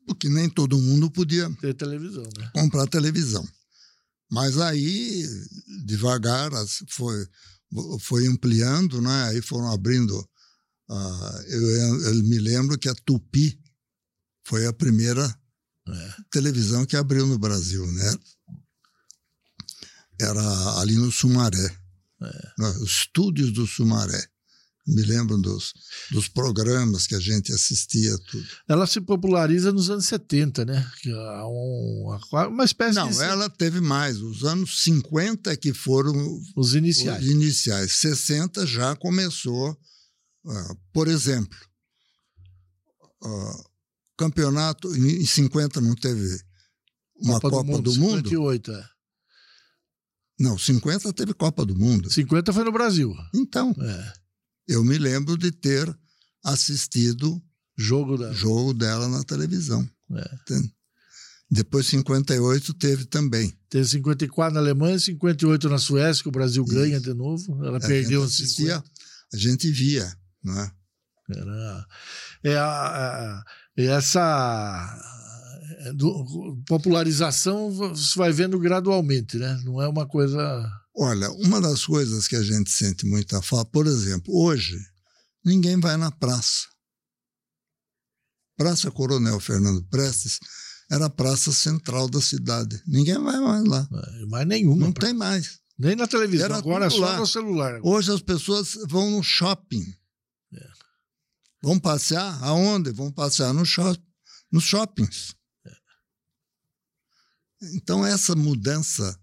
porque 0.06 0.28
nem 0.28 0.48
todo 0.48 0.76
mundo 0.76 1.08
podia 1.08 1.48
ter 1.60 1.72
televisão, 1.74 2.24
né? 2.36 2.50
comprar 2.52 2.86
televisão. 2.88 3.46
Mas 4.30 4.58
aí, 4.58 5.24
devagar, 5.84 6.50
foi 6.88 7.26
foi 8.00 8.26
ampliando, 8.26 9.00
né? 9.00 9.24
aí 9.28 9.42
foram 9.42 9.70
abrindo. 9.70 10.18
Uh, 10.88 11.42
eu, 11.48 12.00
eu, 12.02 12.14
me 12.24 12.38
lembro 12.38 12.78
que 12.78 12.88
a 12.88 12.94
Tupi 12.94 13.58
foi 14.44 14.66
a 14.66 14.72
primeira 14.72 15.24
é. 15.88 16.14
televisão 16.32 16.84
que 16.84 16.96
abriu 16.96 17.26
no 17.26 17.38
Brasil, 17.38 17.86
né? 17.92 18.16
Era 20.20 20.80
ali 20.80 20.96
no 20.96 21.12
Sumaré, 21.12 21.64
é. 22.20 22.52
Né? 22.58 22.68
os 22.80 22.90
estúdios 22.90 23.52
do 23.52 23.66
Sumaré 23.66 24.28
me 24.86 25.02
lembro 25.02 25.36
dos, 25.38 25.72
dos 26.10 26.28
programas 26.28 27.06
que 27.06 27.14
a 27.14 27.20
gente 27.20 27.52
assistia 27.52 28.16
tudo. 28.30 28.46
Ela 28.68 28.86
se 28.86 29.00
populariza 29.00 29.72
nos 29.72 29.90
anos 29.90 30.06
70, 30.06 30.64
né? 30.64 30.90
É 31.06 31.42
uma, 31.42 32.48
uma 32.48 32.64
espécie 32.64 32.94
Não, 32.94 33.10
de... 33.10 33.22
ela 33.22 33.48
teve 33.48 33.80
mais. 33.80 34.20
Os 34.20 34.44
anos 34.44 34.82
50 34.82 35.56
que 35.56 35.72
foram 35.72 36.12
os 36.56 36.74
iniciais. 36.74 37.22
Os 37.22 37.30
iniciais. 37.30 37.92
60 37.92 38.66
já 38.66 38.96
começou. 38.96 39.76
Uh, 40.42 40.76
por 40.92 41.06
exemplo, 41.06 41.58
uh, 43.22 43.70
campeonato 44.16 44.94
em 44.96 45.24
50 45.24 45.80
não 45.82 45.94
teve 45.94 46.40
uma 47.16 47.38
Copa, 47.38 47.56
Copa 47.56 47.64
do 47.64 47.72
Mundo. 47.72 47.92
Do 47.92 48.00
mundo 48.00 48.28
58, 48.28 48.72
é. 48.72 48.84
Não, 50.38 50.56
50 50.56 51.12
teve 51.12 51.34
Copa 51.34 51.66
do 51.66 51.78
Mundo. 51.78 52.10
50 52.10 52.52
foi 52.54 52.64
no 52.64 52.72
Brasil. 52.72 53.14
Então. 53.34 53.74
É. 53.78 54.12
Eu 54.70 54.84
me 54.84 54.96
lembro 54.96 55.36
de 55.36 55.50
ter 55.50 55.92
assistido 56.44 57.42
jogo 57.76 58.16
dela, 58.16 58.32
jogo 58.32 58.72
dela 58.72 59.08
na 59.08 59.24
televisão. 59.24 59.84
É. 60.12 60.30
Depois, 61.50 61.86
58, 61.88 62.72
teve 62.74 63.04
também. 63.06 63.52
Teve 63.68 63.84
54 63.88 64.54
na 64.54 64.60
Alemanha, 64.60 64.96
58 64.96 65.68
na 65.68 65.78
Suécia, 65.78 66.22
que 66.22 66.28
o 66.28 66.32
Brasil 66.32 66.62
Isso. 66.62 66.72
ganha 66.72 67.00
de 67.00 67.12
novo. 67.12 67.64
Ela 67.64 67.78
a 67.78 67.80
perdeu 67.80 68.22
gente 68.22 68.42
assistia, 68.42 68.84
A 69.34 69.36
gente 69.36 69.68
via, 69.72 70.16
não 70.44 70.56
é? 70.60 70.72
Era, 71.36 71.86
é 72.44 72.56
a, 72.56 72.64
a, 72.64 73.44
essa 73.76 75.00
é, 75.78 75.92
do, 75.92 76.62
popularização 76.64 77.72
você 77.72 78.16
vai 78.16 78.30
vendo 78.30 78.56
gradualmente, 78.58 79.36
né? 79.36 79.60
Não 79.64 79.82
é 79.82 79.88
uma 79.88 80.06
coisa 80.06 80.79
Olha, 80.96 81.30
uma 81.30 81.60
das 81.60 81.84
coisas 81.84 82.26
que 82.26 82.36
a 82.36 82.42
gente 82.42 82.70
sente 82.70 83.06
muita 83.06 83.40
falta, 83.40 83.70
por 83.70 83.86
exemplo, 83.86 84.34
hoje, 84.34 84.78
ninguém 85.44 85.78
vai 85.78 85.96
na 85.96 86.10
praça. 86.10 86.66
Praça 88.56 88.90
Coronel 88.90 89.40
Fernando 89.40 89.82
Prestes 89.88 90.38
era 90.90 91.06
a 91.06 91.10
praça 91.10 91.52
central 91.52 92.08
da 92.08 92.20
cidade. 92.20 92.82
Ninguém 92.86 93.18
vai 93.18 93.38
mais 93.38 93.64
lá. 93.64 93.88
É, 93.90 94.26
mais 94.26 94.46
nenhuma. 94.46 94.76
Não 94.76 94.92
tem 94.92 95.14
mais. 95.14 95.60
Nem 95.78 95.96
na 95.96 96.06
televisão, 96.06 96.44
era 96.44 96.58
agora 96.58 96.86
é 96.86 96.90
só 96.90 96.98
lá. 96.98 97.16
no 97.16 97.26
celular. 97.26 97.80
Hoje 97.82 98.12
as 98.12 98.20
pessoas 98.20 98.74
vão 98.86 99.12
no 99.12 99.22
shopping. 99.22 99.82
É. 100.52 100.68
Vão 101.62 101.78
passear 101.78 102.42
aonde? 102.42 102.90
Vão 102.90 103.10
passear 103.10 103.54
no 103.54 103.64
shopping, 103.64 104.02
nos 104.52 104.64
shoppings. 104.64 105.34
É. 105.64 105.70
Então, 107.76 108.04
essa 108.04 108.34
mudança 108.34 109.18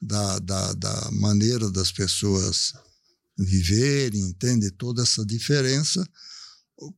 da, 0.00 0.38
da, 0.38 0.72
da 0.72 1.10
maneira 1.12 1.70
das 1.70 1.92
pessoas 1.92 2.72
viverem, 3.36 4.20
entende? 4.20 4.70
Toda 4.70 5.02
essa 5.02 5.24
diferença, 5.24 6.06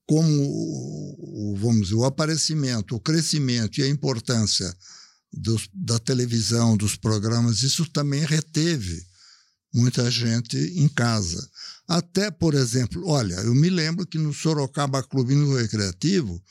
como 0.07 0.43
o, 0.43 1.57
vamos 1.57 1.83
dizer, 1.83 1.95
o 1.95 2.05
aparecimento, 2.05 2.95
o 2.95 3.01
crescimento 3.01 3.79
e 3.79 3.83
a 3.83 3.89
importância 3.89 4.75
dos, 5.33 5.69
da 5.73 5.99
televisão, 5.99 6.77
dos 6.77 6.97
programas, 6.97 7.63
isso 7.63 7.87
também 7.87 8.25
reteve 8.25 9.05
muita 9.75 10.11
gente 10.11 10.57
em 10.57 10.89
casa. 10.89 11.49
Até, 11.89 12.31
por 12.31 12.55
exemplo, 12.55 13.07
olha, 13.07 13.35
eu 13.35 13.55
me 13.55 13.71
lembro 13.71 14.07
que 14.07 14.19
no 14.19 14.33
Sorocaba 14.33 15.03
Clube 15.03 15.35
no 15.35 15.57
Recreativo 15.57 16.43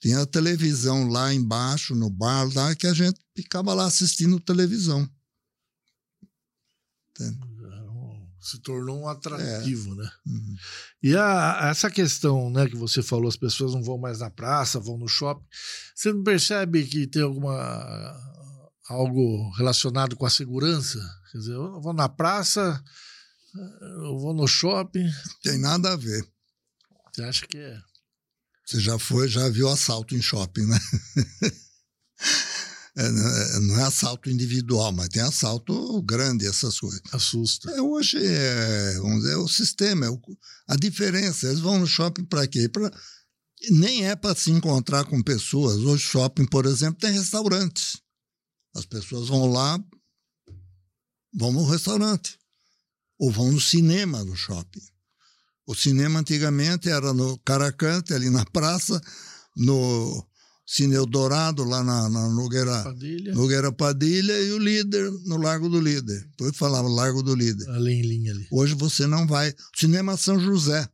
tinha 0.00 0.20
a 0.20 0.26
televisão 0.26 1.08
lá 1.08 1.32
embaixo, 1.32 1.94
no 1.94 2.10
bar, 2.10 2.52
lá, 2.54 2.74
que 2.74 2.86
a 2.86 2.92
gente 2.92 3.18
ficava 3.34 3.72
lá 3.72 3.86
assistindo 3.86 4.38
televisão. 4.38 5.08
Se 8.40 8.58
tornou 8.60 9.00
um 9.00 9.08
atrativo, 9.08 9.92
é. 9.94 9.96
né? 9.96 10.10
Uhum. 10.26 10.56
E 11.02 11.16
a, 11.16 11.68
essa 11.70 11.90
questão 11.90 12.50
né, 12.50 12.68
que 12.68 12.76
você 12.76 13.02
falou, 13.02 13.28
as 13.28 13.36
pessoas 13.36 13.72
não 13.72 13.82
vão 13.82 13.96
mais 13.96 14.18
na 14.18 14.30
praça, 14.30 14.78
vão 14.78 14.98
no 14.98 15.08
shopping. 15.08 15.46
Você 15.94 16.12
não 16.12 16.22
percebe 16.22 16.84
que 16.84 17.06
tem 17.06 17.22
alguma 17.22 17.54
algo 18.88 19.50
relacionado 19.56 20.14
com 20.14 20.26
a 20.26 20.30
segurança? 20.30 20.98
Quer 21.32 21.38
dizer, 21.38 21.54
eu 21.54 21.80
vou 21.80 21.94
na 21.94 22.08
praça, 22.08 22.82
eu 24.04 24.18
vou 24.18 24.34
no 24.34 24.46
shopping. 24.46 25.08
Tem 25.42 25.58
nada 25.58 25.92
a 25.92 25.96
ver. 25.96 26.26
Você 27.12 27.22
acha 27.22 27.46
que 27.46 27.56
é? 27.56 27.80
Você 28.66 28.80
já 28.80 28.98
foi, 28.98 29.28
já 29.28 29.48
viu 29.48 29.68
assalto 29.68 30.14
em 30.14 30.22
shopping, 30.22 30.66
né? 30.66 30.78
É, 32.96 33.58
não 33.60 33.78
é 33.80 33.82
assalto 33.82 34.30
individual, 34.30 34.92
mas 34.92 35.08
tem 35.08 35.20
assalto 35.20 36.00
grande, 36.02 36.46
essas 36.46 36.78
coisas. 36.78 37.00
Assusta. 37.12 37.70
É, 37.72 37.82
hoje 37.82 38.18
é, 38.24 38.94
vamos 39.00 39.22
dizer, 39.22 39.32
é 39.32 39.36
o 39.36 39.48
sistema, 39.48 40.06
é 40.06 40.10
o, 40.10 40.20
a 40.68 40.76
diferença. 40.76 41.48
Eles 41.48 41.58
vão 41.58 41.78
no 41.78 41.86
shopping 41.88 42.24
para 42.24 42.46
quê? 42.46 42.68
Pra, 42.68 42.92
nem 43.70 44.06
é 44.06 44.14
para 44.14 44.36
se 44.36 44.50
encontrar 44.50 45.04
com 45.06 45.20
pessoas. 45.22 45.78
Hoje, 45.78 46.04
shopping, 46.04 46.46
por 46.46 46.66
exemplo, 46.66 47.00
tem 47.00 47.12
restaurantes. 47.12 48.00
As 48.76 48.84
pessoas 48.84 49.28
vão 49.28 49.46
lá, 49.46 49.78
vão 51.32 51.52
no 51.52 51.64
restaurante, 51.64 52.38
ou 53.18 53.30
vão 53.30 53.50
no 53.50 53.60
cinema 53.60 54.24
no 54.24 54.36
shopping. 54.36 54.82
O 55.66 55.74
cinema 55.74 56.20
antigamente 56.20 56.88
era 56.88 57.12
no 57.12 57.38
Caracante, 57.38 58.12
ali 58.12 58.30
na 58.30 58.44
praça, 58.44 59.00
no 59.56 60.24
Cine 60.74 60.96
Eldorado, 60.96 61.62
lá 61.62 61.84
na, 61.84 62.10
na 62.10 62.28
Nogueira, 62.28 62.82
Padilha. 62.82 63.32
Nogueira 63.32 63.70
Padilha, 63.70 64.36
e 64.40 64.50
o 64.50 64.58
Líder, 64.58 65.08
no 65.24 65.36
Largo 65.36 65.68
do 65.68 65.80
Líder. 65.80 66.26
Depois 66.30 66.56
falava 66.56 66.88
Largo 66.88 67.22
do 67.22 67.32
Líder. 67.32 67.70
Ali 67.70 67.92
em 67.92 68.02
linha 68.02 68.32
ali. 68.32 68.48
Hoje 68.50 68.74
você 68.74 69.06
não 69.06 69.24
vai. 69.24 69.54
Cinema 69.76 70.16
São 70.16 70.40
José. 70.40 70.88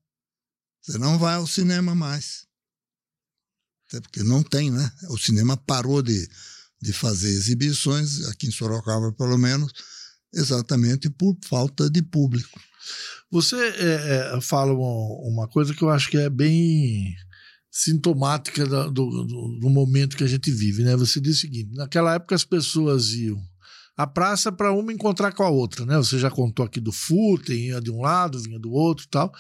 Você 0.82 0.98
não 0.98 1.18
vai 1.18 1.36
ao 1.36 1.46
cinema 1.46 1.94
mais. 1.94 2.46
Até 3.88 4.02
porque 4.02 4.22
não 4.22 4.42
tem, 4.42 4.70
né? 4.70 4.92
O 5.08 5.16
cinema 5.16 5.56
parou 5.56 6.02
de, 6.02 6.28
de 6.82 6.92
fazer 6.92 7.30
exibições, 7.30 8.28
aqui 8.28 8.48
em 8.48 8.50
Sorocaba 8.50 9.10
pelo 9.12 9.38
menos, 9.38 9.72
exatamente 10.34 11.08
por 11.08 11.38
falta 11.42 11.88
de 11.88 12.02
público. 12.02 12.60
Você 13.30 13.56
é, 13.56 14.34
é, 14.36 14.40
fala 14.42 14.74
uma, 14.74 15.26
uma 15.26 15.48
coisa 15.48 15.72
que 15.72 15.82
eu 15.82 15.88
acho 15.88 16.10
que 16.10 16.18
é 16.18 16.28
bem 16.28 17.16
sintomática 17.70 18.66
do, 18.66 18.90
do, 18.90 19.58
do, 19.60 19.70
momento 19.70 20.16
que 20.16 20.24
a 20.24 20.28
gente 20.28 20.50
vive, 20.50 20.82
né? 20.82 20.96
Você 20.96 21.20
diz 21.20 21.36
o 21.36 21.40
seguinte: 21.40 21.70
naquela 21.72 22.14
época 22.14 22.34
as 22.34 22.44
pessoas 22.44 23.12
iam 23.12 23.40
à 23.96 24.06
praça 24.06 24.50
para 24.50 24.72
uma 24.72 24.92
encontrar 24.92 25.32
com 25.32 25.42
a 25.42 25.50
outra, 25.50 25.86
né? 25.86 25.96
Você 25.98 26.18
já 26.18 26.30
contou 26.30 26.64
aqui 26.64 26.80
do 26.80 26.90
footing, 26.90 27.52
ia 27.52 27.80
de 27.80 27.90
um 27.90 28.00
lado, 28.00 28.40
vinha 28.40 28.58
do 28.58 28.72
outro, 28.72 29.06
tal, 29.08 29.32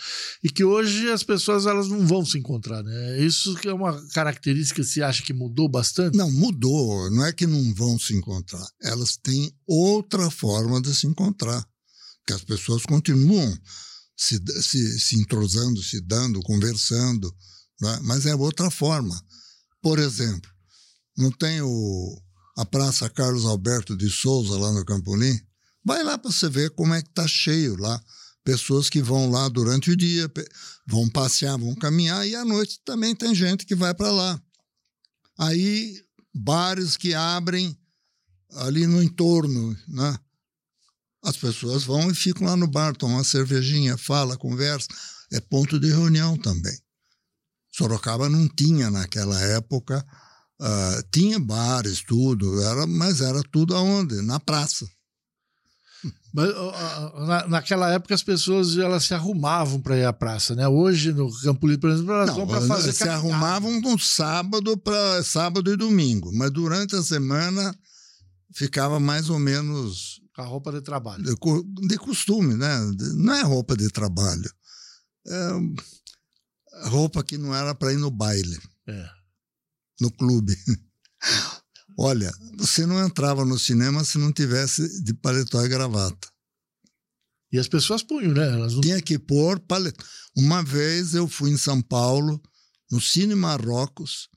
e 0.44 0.48
que 0.48 0.62
hoje 0.62 1.10
as 1.10 1.24
pessoas 1.24 1.66
elas 1.66 1.88
não 1.88 2.06
vão 2.06 2.24
se 2.24 2.38
encontrar, 2.38 2.82
né? 2.84 3.20
Isso 3.20 3.54
que 3.56 3.68
é 3.68 3.74
uma 3.74 4.00
característica 4.10 4.80
que 4.80 4.86
se 4.86 5.02
acha 5.02 5.24
que 5.24 5.32
mudou 5.32 5.68
bastante? 5.68 6.16
Não, 6.16 6.30
mudou. 6.30 7.10
Não 7.10 7.24
é 7.24 7.32
que 7.32 7.46
não 7.46 7.74
vão 7.74 7.98
se 7.98 8.14
encontrar. 8.14 8.64
Elas 8.80 9.16
têm 9.16 9.52
outra 9.66 10.30
forma 10.30 10.80
de 10.80 10.94
se 10.94 11.06
encontrar, 11.06 11.64
que 12.26 12.32
as 12.32 12.44
pessoas 12.44 12.84
continuam 12.84 13.58
se, 14.16 14.38
se, 14.60 15.00
se 15.00 15.18
entrosando, 15.18 15.82
se 15.82 16.00
dando, 16.00 16.40
conversando 16.42 17.34
né? 17.80 17.98
mas 18.02 18.26
é 18.26 18.34
outra 18.34 18.70
forma. 18.70 19.20
Por 19.82 19.98
exemplo, 19.98 20.50
não 21.16 21.30
tem 21.30 21.60
o, 21.62 22.22
a 22.56 22.64
Praça 22.64 23.08
Carlos 23.08 23.44
Alberto 23.44 23.96
de 23.96 24.10
Souza 24.10 24.58
lá 24.58 24.72
no 24.72 24.84
Campolim? 24.84 25.38
Vai 25.84 26.02
lá 26.02 26.18
para 26.18 26.30
você 26.30 26.48
ver 26.48 26.70
como 26.70 26.94
é 26.94 27.02
que 27.02 27.08
está 27.08 27.26
cheio 27.26 27.76
lá. 27.76 28.02
Pessoas 28.44 28.88
que 28.88 29.02
vão 29.02 29.30
lá 29.30 29.48
durante 29.48 29.90
o 29.90 29.96
dia, 29.96 30.30
vão 30.86 31.08
passear, 31.08 31.58
vão 31.58 31.74
caminhar, 31.74 32.26
e 32.26 32.34
à 32.34 32.44
noite 32.44 32.80
também 32.84 33.14
tem 33.14 33.34
gente 33.34 33.66
que 33.66 33.74
vai 33.74 33.94
para 33.94 34.10
lá. 34.10 34.42
Aí, 35.38 36.02
bares 36.34 36.96
que 36.96 37.14
abrem 37.14 37.78
ali 38.52 38.86
no 38.86 39.02
entorno, 39.02 39.76
né? 39.88 40.18
As 41.22 41.36
pessoas 41.36 41.84
vão 41.84 42.10
e 42.10 42.14
ficam 42.14 42.46
lá 42.46 42.56
no 42.56 42.66
bar, 42.66 42.96
tomam 42.96 43.18
uma 43.18 43.24
cervejinha, 43.24 43.96
fala, 43.98 44.38
conversa. 44.38 44.88
É 45.32 45.40
ponto 45.40 45.78
de 45.78 45.88
reunião 45.88 46.36
também. 46.36 46.76
Sorocaba 47.70 48.28
não 48.28 48.48
tinha 48.48 48.90
naquela 48.90 49.40
época, 49.40 50.04
uh, 50.60 51.02
tinha 51.12 51.38
bares, 51.38 52.02
tudo, 52.02 52.60
era, 52.62 52.86
mas 52.86 53.20
era 53.20 53.42
tudo 53.50 53.74
aonde? 53.76 54.20
Na 54.22 54.40
praça. 54.40 54.86
Mas, 56.32 56.48
na, 57.26 57.48
naquela 57.48 57.92
época 57.92 58.14
as 58.14 58.22
pessoas 58.22 58.78
elas 58.78 59.04
se 59.04 59.12
arrumavam 59.12 59.80
para 59.80 59.96
ir 59.96 60.04
à 60.04 60.12
praça, 60.12 60.54
né? 60.54 60.66
Hoje 60.66 61.12
no 61.12 61.30
Campo 61.40 61.66
Limpo, 61.66 61.82
por 61.82 61.90
exemplo, 61.90 62.12
elas 62.12 62.28
não, 62.28 62.36
vão 62.36 62.46
para 62.46 62.60
fazer 62.62 62.92
se 62.92 63.00
caminhada. 63.00 63.20
arrumavam 63.20 63.80
no 63.80 63.98
sábado 63.98 64.78
para 64.78 65.22
sábado 65.22 65.72
e 65.72 65.76
domingo, 65.76 66.30
mas 66.32 66.50
durante 66.50 66.94
a 66.94 67.02
semana 67.02 67.74
ficava 68.54 69.00
mais 69.00 69.28
ou 69.28 69.38
menos 69.38 70.20
com 70.34 70.42
a 70.42 70.44
roupa 70.44 70.72
de 70.72 70.80
trabalho. 70.80 71.22
De, 71.24 71.34
de 71.88 71.98
costume, 71.98 72.54
né? 72.54 72.78
Não 73.16 73.34
é 73.34 73.42
roupa 73.42 73.76
de 73.76 73.88
trabalho. 73.90 74.50
É, 75.26 75.50
roupa 76.88 77.22
que 77.22 77.38
não 77.38 77.54
era 77.54 77.74
para 77.74 77.92
ir 77.92 77.98
no 77.98 78.10
baile, 78.10 78.58
é. 78.88 79.08
no 80.00 80.10
clube. 80.10 80.56
Olha, 81.98 82.32
você 82.56 82.86
não 82.86 83.04
entrava 83.04 83.44
no 83.44 83.58
cinema 83.58 84.04
se 84.04 84.16
não 84.18 84.32
tivesse 84.32 85.02
de 85.02 85.12
paletó 85.12 85.64
e 85.64 85.68
gravata. 85.68 86.28
E 87.52 87.58
as 87.58 87.68
pessoas 87.68 88.02
punham, 88.02 88.32
né? 88.32 88.46
Elas 88.52 88.74
não... 88.74 88.80
Tinha 88.80 89.02
que 89.02 89.18
pôr 89.18 89.58
paletó. 89.60 90.02
Uma 90.36 90.62
vez 90.62 91.14
eu 91.14 91.26
fui 91.26 91.50
em 91.50 91.56
São 91.56 91.82
Paulo, 91.82 92.40
no 92.90 93.00
Cine 93.00 93.34
Marrocos, 93.34 94.28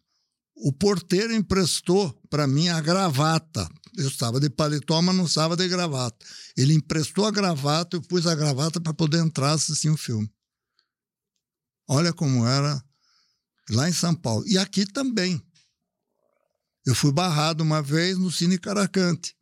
o 0.56 0.71
porteiro 0.71 1.34
emprestou 1.34 2.12
para 2.29 2.47
mim 2.47 2.69
a 2.69 2.79
gravata. 2.79 3.67
Eu 3.97 4.08
estava 4.08 4.39
de 4.39 4.49
paletó, 4.49 5.01
mas 5.01 5.15
não 5.15 5.25
estava 5.25 5.56
de 5.56 5.67
gravata. 5.67 6.17
Ele 6.58 6.73
emprestou 6.73 7.25
a 7.25 7.32
gravata, 7.32 7.97
eu 7.97 8.01
pus 8.01 8.25
a 8.25 8.36
gravata 8.36 8.79
para 8.82 8.93
poder 8.93 9.19
entrar 9.19 9.51
assistir 9.51 9.89
o 9.89 9.93
um 9.93 9.97
filme. 9.97 10.29
Olha 11.88 12.13
como 12.13 12.46
era 12.46 12.82
lá 13.69 13.89
em 13.89 13.93
São 13.93 14.15
Paulo. 14.15 14.43
E 14.48 14.58
aqui 14.58 14.86
também. 14.86 15.41
Eu 16.86 16.93
fui 16.93 17.12
barrado 17.12 17.62
uma 17.63 17.82
vez 17.82 18.17
no 18.17 18.32
Cine 18.32 18.58
Caracante. 18.58 19.36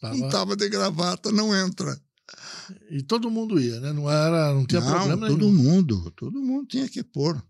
Tava... 0.00 0.16
Não 0.16 0.26
estava 0.26 0.56
de 0.56 0.68
gravata, 0.68 1.32
não 1.32 1.54
entra. 1.54 2.00
E 2.90 3.02
todo 3.02 3.30
mundo 3.30 3.60
ia, 3.60 3.80
né? 3.80 3.92
Não 3.92 4.10
era, 4.10 4.54
não 4.54 4.64
tinha 4.64 4.80
não, 4.80 4.90
problema 4.90 5.26
todo 5.26 5.46
nenhum. 5.46 5.54
mundo, 5.54 6.10
todo 6.12 6.40
mundo 6.40 6.66
tinha 6.68 6.88
que 6.88 7.02
pôr. 7.02 7.42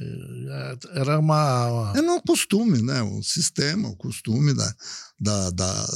É, 0.00 0.78
era 1.00 1.18
uma, 1.18 1.92
Era 1.94 2.12
um 2.12 2.20
costume, 2.20 2.82
né? 2.82 3.02
O 3.02 3.22
sistema, 3.22 3.88
o 3.88 3.96
costume 3.96 4.54
da, 4.54 4.74
da, 5.18 5.50
da, 5.50 5.86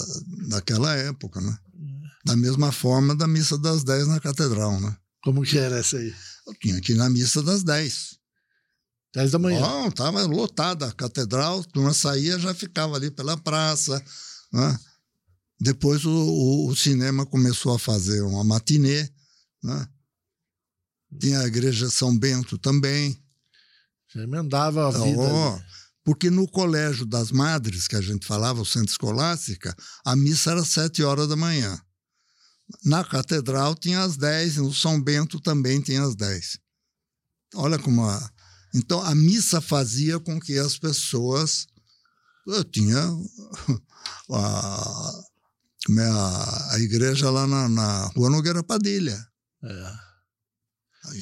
daquela 0.49 0.95
época, 0.95 1.41
né? 1.41 1.57
É. 1.75 2.29
Da 2.31 2.37
mesma 2.37 2.73
forma 2.73 3.15
da 3.15 3.27
missa 3.27 3.59
das 3.59 3.83
10 3.83 4.09
na 4.09 4.21
catedral, 4.21 4.81
né? 4.81 4.97
Como 5.23 5.43
que 5.43 5.59
era 5.59 5.79
essa 5.79 5.97
aí? 5.97 6.15
Eu 6.47 6.55
tinha 6.55 6.81
que 6.81 6.93
ir 6.93 6.97
na 6.97 7.09
missa 7.09 7.43
das 7.43 7.63
10. 7.63 8.19
10 9.15 9.31
da 9.31 9.39
manhã. 9.39 9.61
Não, 9.61 9.89
estava 9.89 10.23
lotada 10.25 10.87
a 10.87 10.93
catedral, 10.93 11.61
a 11.61 11.65
turma 11.65 11.95
saía, 11.95 12.39
já 12.39 12.53
ficava 12.53 12.97
ali 12.97 13.11
pela 13.11 13.37
praça. 13.37 14.03
Né? 14.53 14.79
Depois 15.61 16.05
o, 16.05 16.11
o, 16.11 16.69
o, 16.69 16.77
cinema 16.77 17.25
começou 17.25 17.75
a 17.75 17.79
fazer 17.79 18.23
uma 18.23 18.43
matinê, 18.43 19.09
né? 19.63 19.89
Tinha 21.19 21.41
a 21.41 21.47
igreja 21.47 21.89
São 21.91 22.17
Bento 22.17 22.59
também. 22.59 23.17
Você 24.09 24.19
emendava 24.21 24.89
a 24.89 24.91
vida. 24.91 25.23
Oh, 25.23 25.61
porque 26.05 26.29
no 26.29 26.47
colégio 26.49 27.07
das 27.07 27.31
madres, 27.31 27.87
que 27.87 27.97
a 27.97 28.01
gente 28.01 28.27
falava, 28.27 28.61
o 28.61 28.67
centro 28.67 28.91
escolástica, 28.91 29.75
a 30.05 30.17
missa 30.17 30.51
era 30.51 30.65
sete 30.65 31.03
horas 31.05 31.29
da 31.29 31.37
manhã. 31.37 31.81
Na 32.85 33.05
catedral 33.05 33.75
tinha 33.75 34.03
as 34.03 34.17
dez, 34.17 34.57
no 34.57 34.73
São 34.73 35.01
Bento 35.01 35.41
também 35.41 35.81
tinha 35.81 36.03
as 36.03 36.15
dez. 36.15 36.59
Olha 37.55 37.79
como 37.79 38.03
a... 38.03 38.31
Então 38.75 39.01
a 39.03 39.15
missa 39.15 39.61
fazia 39.61 40.19
com 40.19 40.41
que 40.41 40.59
as 40.59 40.79
pessoas... 40.79 41.67
Eu 42.47 42.65
tinha 42.65 43.01
a, 44.31 45.25
é 45.91 46.03
a, 46.03 46.69
a 46.73 46.81
igreja 46.81 47.31
lá 47.31 47.47
na, 47.47 47.69
na 47.69 48.07
Rua 48.09 48.31
Nogueira 48.31 48.63
Padilha. 48.63 49.27
É. 49.63 50.05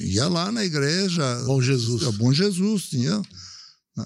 Ia 0.05 0.27
lá 0.27 0.51
na 0.51 0.63
igreja. 0.63 1.43
Bom 1.45 1.61
Jesus. 1.61 2.03
Bom 2.15 2.31
Jesus, 2.33 2.83
tinha. 2.89 3.21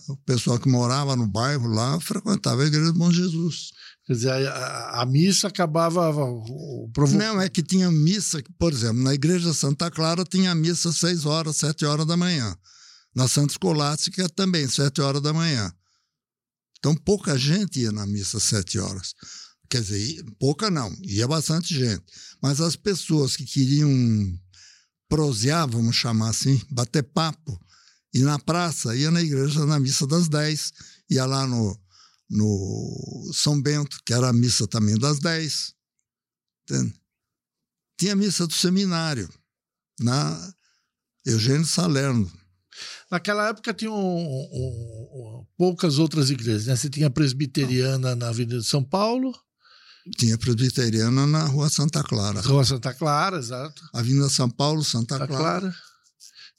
O 0.10 0.18
pessoal 0.26 0.60
que 0.60 0.68
morava 0.68 1.16
no 1.16 1.28
bairro 1.28 1.68
lá 1.68 2.00
frequentava 2.00 2.64
a 2.64 2.66
igreja 2.66 2.92
do 2.92 3.00
Bom 3.00 3.12
Jesus. 3.12 3.72
Quer 4.08 4.14
dizer, 4.14 4.48
a, 4.48 5.02
a 5.02 5.06
missa 5.06 5.50
acabava 5.50 6.14
provocando. 6.94 7.20
Não, 7.20 7.42
é 7.42 7.50
que 7.50 7.62
tinha 7.62 7.92
missa, 7.92 8.42
por 8.58 8.72
exemplo, 8.72 9.04
na 9.04 9.14
igreja 9.14 9.54
Santa 9.54 9.92
Clara 9.92 10.24
tinha 10.24 10.56
missa 10.56 10.90
às 10.90 10.98
6 10.98 11.26
horas, 11.26 11.58
7 11.58 11.84
horas 11.86 12.06
da 12.06 12.16
manhã. 12.16 12.56
Na 13.14 13.28
Santa 13.28 13.52
Escolástica 13.52 14.30
também, 14.30 14.66
7 14.66 15.02
horas 15.02 15.22
da 15.22 15.34
manhã. 15.34 15.70
Então 16.80 16.96
pouca 16.96 17.38
gente 17.38 17.82
ia 17.82 17.92
na 17.92 18.06
missa 18.06 18.38
às 18.38 18.44
7 18.44 18.80
horas. 18.80 19.14
Quer 19.70 19.82
dizer, 19.82 20.24
pouca 20.40 20.72
não, 20.72 20.96
ia 21.02 21.28
bastante 21.28 21.78
gente. 21.78 22.06
Mas 22.42 22.62
as 22.62 22.78
pessoas 22.78 23.36
que 23.36 23.44
queriam 23.44 23.92
prosear, 25.10 25.68
vamos 25.68 25.98
chamar 25.98 26.30
assim, 26.30 26.62
bater 26.70 27.04
papo, 27.04 27.60
e 28.14 28.22
na 28.22 28.40
praça, 28.40 28.96
ia 28.96 29.12
na 29.12 29.22
igreja 29.22 29.66
na 29.66 29.82
missa 29.82 30.08
das 30.08 30.30
10, 30.30 30.72
ia 31.10 31.26
lá 31.26 31.46
no, 31.46 31.78
no 32.30 33.32
São 33.34 33.62
Bento, 33.62 34.00
que 34.06 34.14
era 34.14 34.30
a 34.30 34.34
missa 34.34 34.68
também 34.68 34.98
das 34.98 35.20
10. 35.20 35.74
Entende? 36.64 36.94
Tinha 37.98 38.14
a 38.14 38.16
missa 38.16 38.46
do 38.46 38.54
seminário, 38.54 39.30
na 40.00 40.54
Eugênio 41.26 41.66
Salerno. 41.66 42.32
Naquela 43.10 43.50
época 43.50 43.74
tinha 43.74 43.92
um, 43.92 43.96
um, 43.96 45.40
um, 45.42 45.46
poucas 45.58 45.98
outras 45.98 46.30
igrejas, 46.30 46.68
né? 46.68 46.76
Você 46.76 46.90
tinha 46.90 47.08
a 47.08 47.10
presbiteriana 47.10 48.16
na 48.16 48.30
Avenida 48.30 48.60
de 48.60 48.68
São 48.68 48.84
Paulo, 48.84 49.34
tinha 50.16 50.38
presbiteriana 50.38 51.26
na 51.26 51.46
Rua 51.46 51.70
Santa 51.70 52.04
Clara. 52.04 52.40
Rua 52.42 52.64
Santa 52.64 52.94
Clara, 52.94 53.38
exato. 53.38 53.82
Avenida 53.94 54.30
São 54.30 54.50
Paulo, 54.50 54.84
Santa, 54.84 55.18
Santa 55.18 55.28
Clara. 55.28 55.60
Clara. 55.62 55.76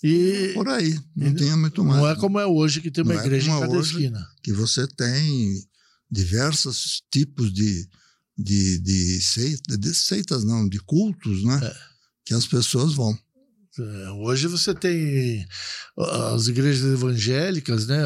E, 0.02 0.52
Por 0.54 0.68
aí, 0.68 0.98
não 1.16 1.34
tinha 1.34 1.56
muito 1.56 1.84
mais. 1.84 2.00
Não 2.00 2.08
é 2.08 2.14
como 2.14 2.38
é 2.38 2.46
hoje, 2.46 2.80
que 2.80 2.90
tem 2.90 3.02
uma 3.02 3.14
não 3.14 3.20
é 3.20 3.24
igreja 3.24 3.50
é 3.50 3.54
em 3.54 3.60
cada 3.60 3.72
hoje, 3.72 3.90
esquina. 3.94 4.28
Que 4.42 4.52
você 4.52 4.86
tem 4.86 5.64
diversos 6.10 7.02
tipos 7.10 7.52
de, 7.52 7.88
de, 8.36 8.78
de, 8.78 9.20
seita, 9.20 9.76
de 9.76 9.94
seitas, 9.94 10.44
não, 10.44 10.68
de 10.68 10.78
cultos, 10.78 11.42
né? 11.44 11.60
É. 11.62 11.76
Que 12.24 12.34
as 12.34 12.46
pessoas 12.46 12.94
vão. 12.94 13.18
É, 13.78 14.10
hoje 14.10 14.46
você 14.46 14.74
tem 14.74 15.46
as 15.96 16.46
igrejas 16.46 16.92
evangélicas, 16.92 17.86
né? 17.86 18.00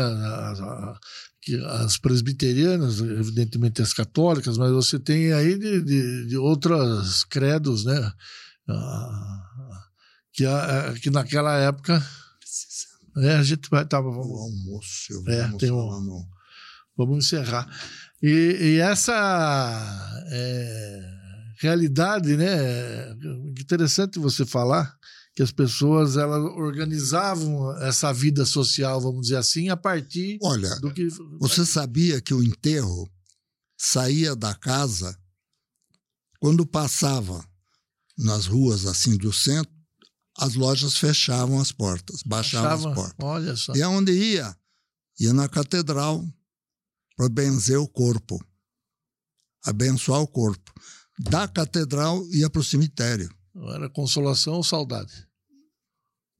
as 1.66 1.98
presbiterianas, 1.98 3.00
evidentemente 3.00 3.83
as 3.83 3.92
católicas, 3.92 4.57
mas 4.57 4.70
você 4.70 4.98
tem 4.98 5.33
aí 5.33 5.59
de, 5.59 5.83
de, 5.83 6.26
de 6.28 6.37
outras 6.37 7.24
credos, 7.24 7.85
né? 7.85 8.12
Ah, 8.68 9.52
que, 10.33 10.47
a, 10.47 10.95
que 11.01 11.11
naquela 11.11 11.57
época. 11.59 12.05
É, 13.18 13.35
a 13.35 13.42
gente 13.42 13.68
vai. 13.68 13.85
Tava, 13.85 14.11
vamos, 14.11 14.27
o 14.27 14.37
almoço, 14.37 15.12
eu 15.12 15.33
é, 15.33 15.57
tem 15.59 15.71
um, 15.71 16.27
Vamos 16.97 17.25
encerrar. 17.25 17.68
E, 18.23 18.29
e 18.61 18.79
essa 18.79 19.12
é, 20.31 21.11
realidade, 21.61 22.37
né? 22.37 23.11
Interessante 23.59 24.18
você 24.18 24.47
falar 24.47 24.97
que 25.35 25.42
as 25.42 25.51
pessoas 25.51 26.16
elas 26.16 26.42
organizavam 26.57 27.77
essa 27.83 28.12
vida 28.12 28.45
social, 28.45 29.01
vamos 29.01 29.23
dizer 29.23 29.37
assim, 29.37 29.71
a 29.71 29.77
partir 29.77 30.38
Olha, 30.42 30.75
do 30.81 30.92
que. 30.92 31.09
Você 31.40 31.64
sabia 31.64 32.21
que 32.21 32.35
o 32.35 32.42
enterro 32.42 33.11
saía 33.77 34.37
da 34.37 34.55
casa 34.55 35.18
quando 36.38 36.66
passava 36.66 37.45
nas 38.18 38.47
ruas 38.47 38.85
assim 38.87 39.16
do 39.16 39.33
centro, 39.33 39.73
as 40.38 40.55
lojas 40.55 40.97
fechavam 40.97 41.61
as 41.61 41.73
portas, 41.73 42.23
baixavam 42.23 42.71
Fechava, 42.71 42.90
as 42.90 42.95
portas. 42.95 43.27
Olha 43.27 43.57
só. 43.57 43.75
E 43.75 43.83
aonde 43.83 44.12
ia? 44.12 44.57
Ia 45.21 45.33
na 45.33 45.49
catedral 45.49 46.25
para 47.16 47.29
benzer 47.29 47.79
o 47.79 47.87
corpo, 47.87 48.42
abençoar 49.64 50.21
o 50.21 50.27
corpo. 50.27 50.73
Da 51.18 51.47
catedral 51.47 52.27
ia 52.33 52.49
para 52.49 52.61
o 52.61 52.64
cemitério. 52.64 53.33
Era 53.75 53.88
consolação 53.90 54.55
ou 54.55 54.64
saudade? 54.64 55.12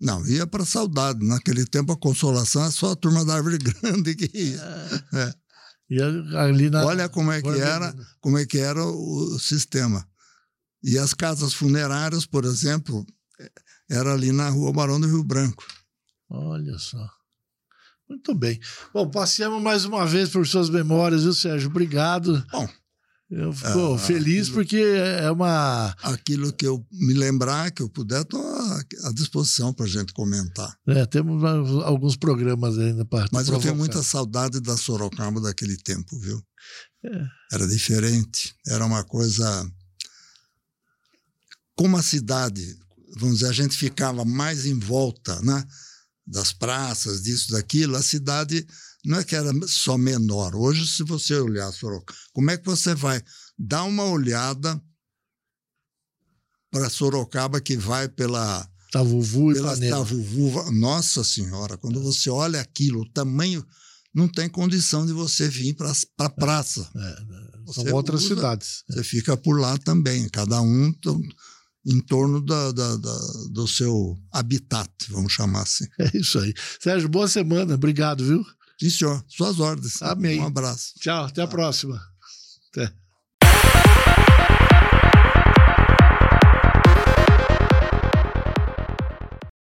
Não, 0.00 0.26
ia 0.26 0.46
para 0.46 0.64
saudade. 0.64 1.24
Naquele 1.24 1.64
tempo 1.64 1.92
a 1.92 1.96
consolação 1.96 2.62
era 2.62 2.70
só 2.70 2.92
a 2.92 2.96
turma 2.96 3.24
da 3.24 3.35
árvore 3.35 3.59
grande 3.62 4.16
que 4.16 4.31
ia. 4.37 4.61
É. 5.12 5.35
ia 5.90 6.07
ali 6.40 6.70
na... 6.70 6.85
Olha 6.85 7.09
como 7.09 7.31
é 7.31 7.40
que 7.40 7.48
era, 7.48 7.94
como 8.20 8.38
é 8.38 8.46
que 8.46 8.59
era 8.59 8.85
o 8.85 9.38
sistema. 9.38 10.05
E 10.83 10.98
as 10.98 11.14
casas 11.14 11.55
funerárias, 11.55 12.26
por 12.26 12.44
exemplo, 12.44 13.07
era 13.92 14.12
ali 14.12 14.33
na 14.33 14.48
rua 14.48 14.72
Barão 14.72 15.00
do 15.00 15.07
Rio 15.07 15.22
Branco. 15.22 15.64
Olha 16.28 16.78
só. 16.78 17.09
Muito 18.09 18.35
bem. 18.35 18.59
Bom, 18.92 19.11
passeamos 19.11 19.62
mais 19.62 19.85
uma 19.85 20.07
vez 20.07 20.31
por 20.31 20.46
suas 20.46 20.68
memórias, 20.68 21.22
viu, 21.22 21.33
Sérgio? 21.33 21.68
Obrigado. 21.68 22.44
Bom, 22.50 22.68
eu 23.31 23.50
fico 23.50 23.94
é, 23.94 23.98
feliz 23.98 24.48
aquilo, 24.48 24.55
porque 24.55 24.76
é 24.76 25.31
uma. 25.31 25.94
Aquilo 26.02 26.52
que 26.52 26.66
eu 26.66 26.87
me 26.92 27.14
lembrar, 27.14 27.70
que 27.70 27.83
eu 27.83 27.88
puder, 27.88 28.20
estou 28.20 28.42
à 29.05 29.12
disposição 29.14 29.72
para 29.72 29.87
a 29.87 29.88
gente 29.88 30.12
comentar. 30.12 30.76
É, 30.87 31.07
temos 31.07 31.42
alguns 31.85 32.16
programas 32.16 32.78
ainda 32.78 33.07
para. 33.07 33.28
Mas 33.33 33.48
eu 33.48 33.59
tenho 33.59 33.74
muita 33.74 34.02
saudade 34.02 34.61
da 34.61 34.76
Sorocaba 34.76 35.40
daquele 35.40 35.78
tempo, 35.78 36.18
viu? 36.18 36.42
É. 37.05 37.26
Era 37.52 37.66
diferente, 37.66 38.55
era 38.66 38.85
uma 38.85 39.02
coisa. 39.02 39.66
Como 41.74 41.96
a 41.96 42.02
cidade, 42.02 42.78
vamos 43.16 43.38
dizer, 43.38 43.51
a 43.51 43.53
gente 43.53 43.77
ficava 43.77 44.25
mais 44.25 44.66
em 44.66 44.79
volta, 44.79 45.40
né? 45.42 45.66
Das 46.27 46.53
praças, 46.53 47.22
disso, 47.22 47.51
daquilo, 47.51 47.96
a 47.96 48.03
cidade 48.03 48.66
não 49.05 49.18
é 49.18 49.25
que 49.25 49.35
era 49.35 49.51
só 49.66 49.98
menor. 49.98 50.55
Hoje, 50.55 50.87
se 50.87 51.03
você 51.03 51.35
olhar 51.35 51.72
Sorocaba, 51.72 52.18
como 52.33 52.51
é 52.51 52.57
que 52.57 52.64
você 52.64 52.94
vai 52.94 53.22
dar 53.59 53.85
uma 53.85 54.05
olhada 54.05 54.81
para 56.70 56.88
Sorocaba 56.88 57.61
que 57.61 57.77
vai 57.77 58.09
pela 58.09 58.66
Tavuvu 58.92 59.53
pela 59.55 59.75
e 59.77 59.88
Tavuvu. 59.88 60.70
Nossa 60.72 61.25
Senhora, 61.25 61.77
quando 61.79 61.98
é. 61.98 62.03
você 62.03 62.31
olha 62.31 62.61
aquilo, 62.61 63.01
o 63.01 63.11
tamanho 63.11 63.66
não 64.14 64.29
tem 64.29 64.48
condição 64.48 65.07
de 65.07 65.12
você 65.12 65.48
vir 65.48 65.75
para 65.75 65.90
a 65.90 65.94
pra 66.16 66.29
praça. 66.29 66.88
É, 66.94 67.01
é. 67.01 67.72
São 67.72 67.94
outras 67.94 68.25
usa, 68.25 68.35
cidades. 68.35 68.85
Você 68.88 69.03
fica 69.03 69.37
por 69.37 69.59
lá 69.59 69.79
também, 69.79 70.29
cada 70.29 70.61
um 70.61 70.92
em 71.86 72.00
torno 72.00 72.40
da, 72.40 72.72
da, 72.72 72.96
da, 72.96 73.18
do 73.50 73.66
seu 73.66 74.18
habitat, 74.30 74.90
vamos 75.10 75.32
chamar 75.32 75.62
assim. 75.62 75.86
É 75.98 76.16
isso 76.16 76.38
aí. 76.38 76.54
Sérgio, 76.80 77.08
boa 77.08 77.28
semana. 77.28 77.74
Obrigado, 77.74 78.24
viu? 78.24 78.44
Sim, 78.78 78.90
senhor. 78.90 79.24
Suas 79.28 79.60
ordens. 79.60 80.02
Amém. 80.02 80.40
Um 80.40 80.46
abraço. 80.46 80.94
Tchau. 80.98 81.24
Até 81.24 81.42
a 81.42 81.46
próxima. 81.46 82.00
Até. 82.70 83.02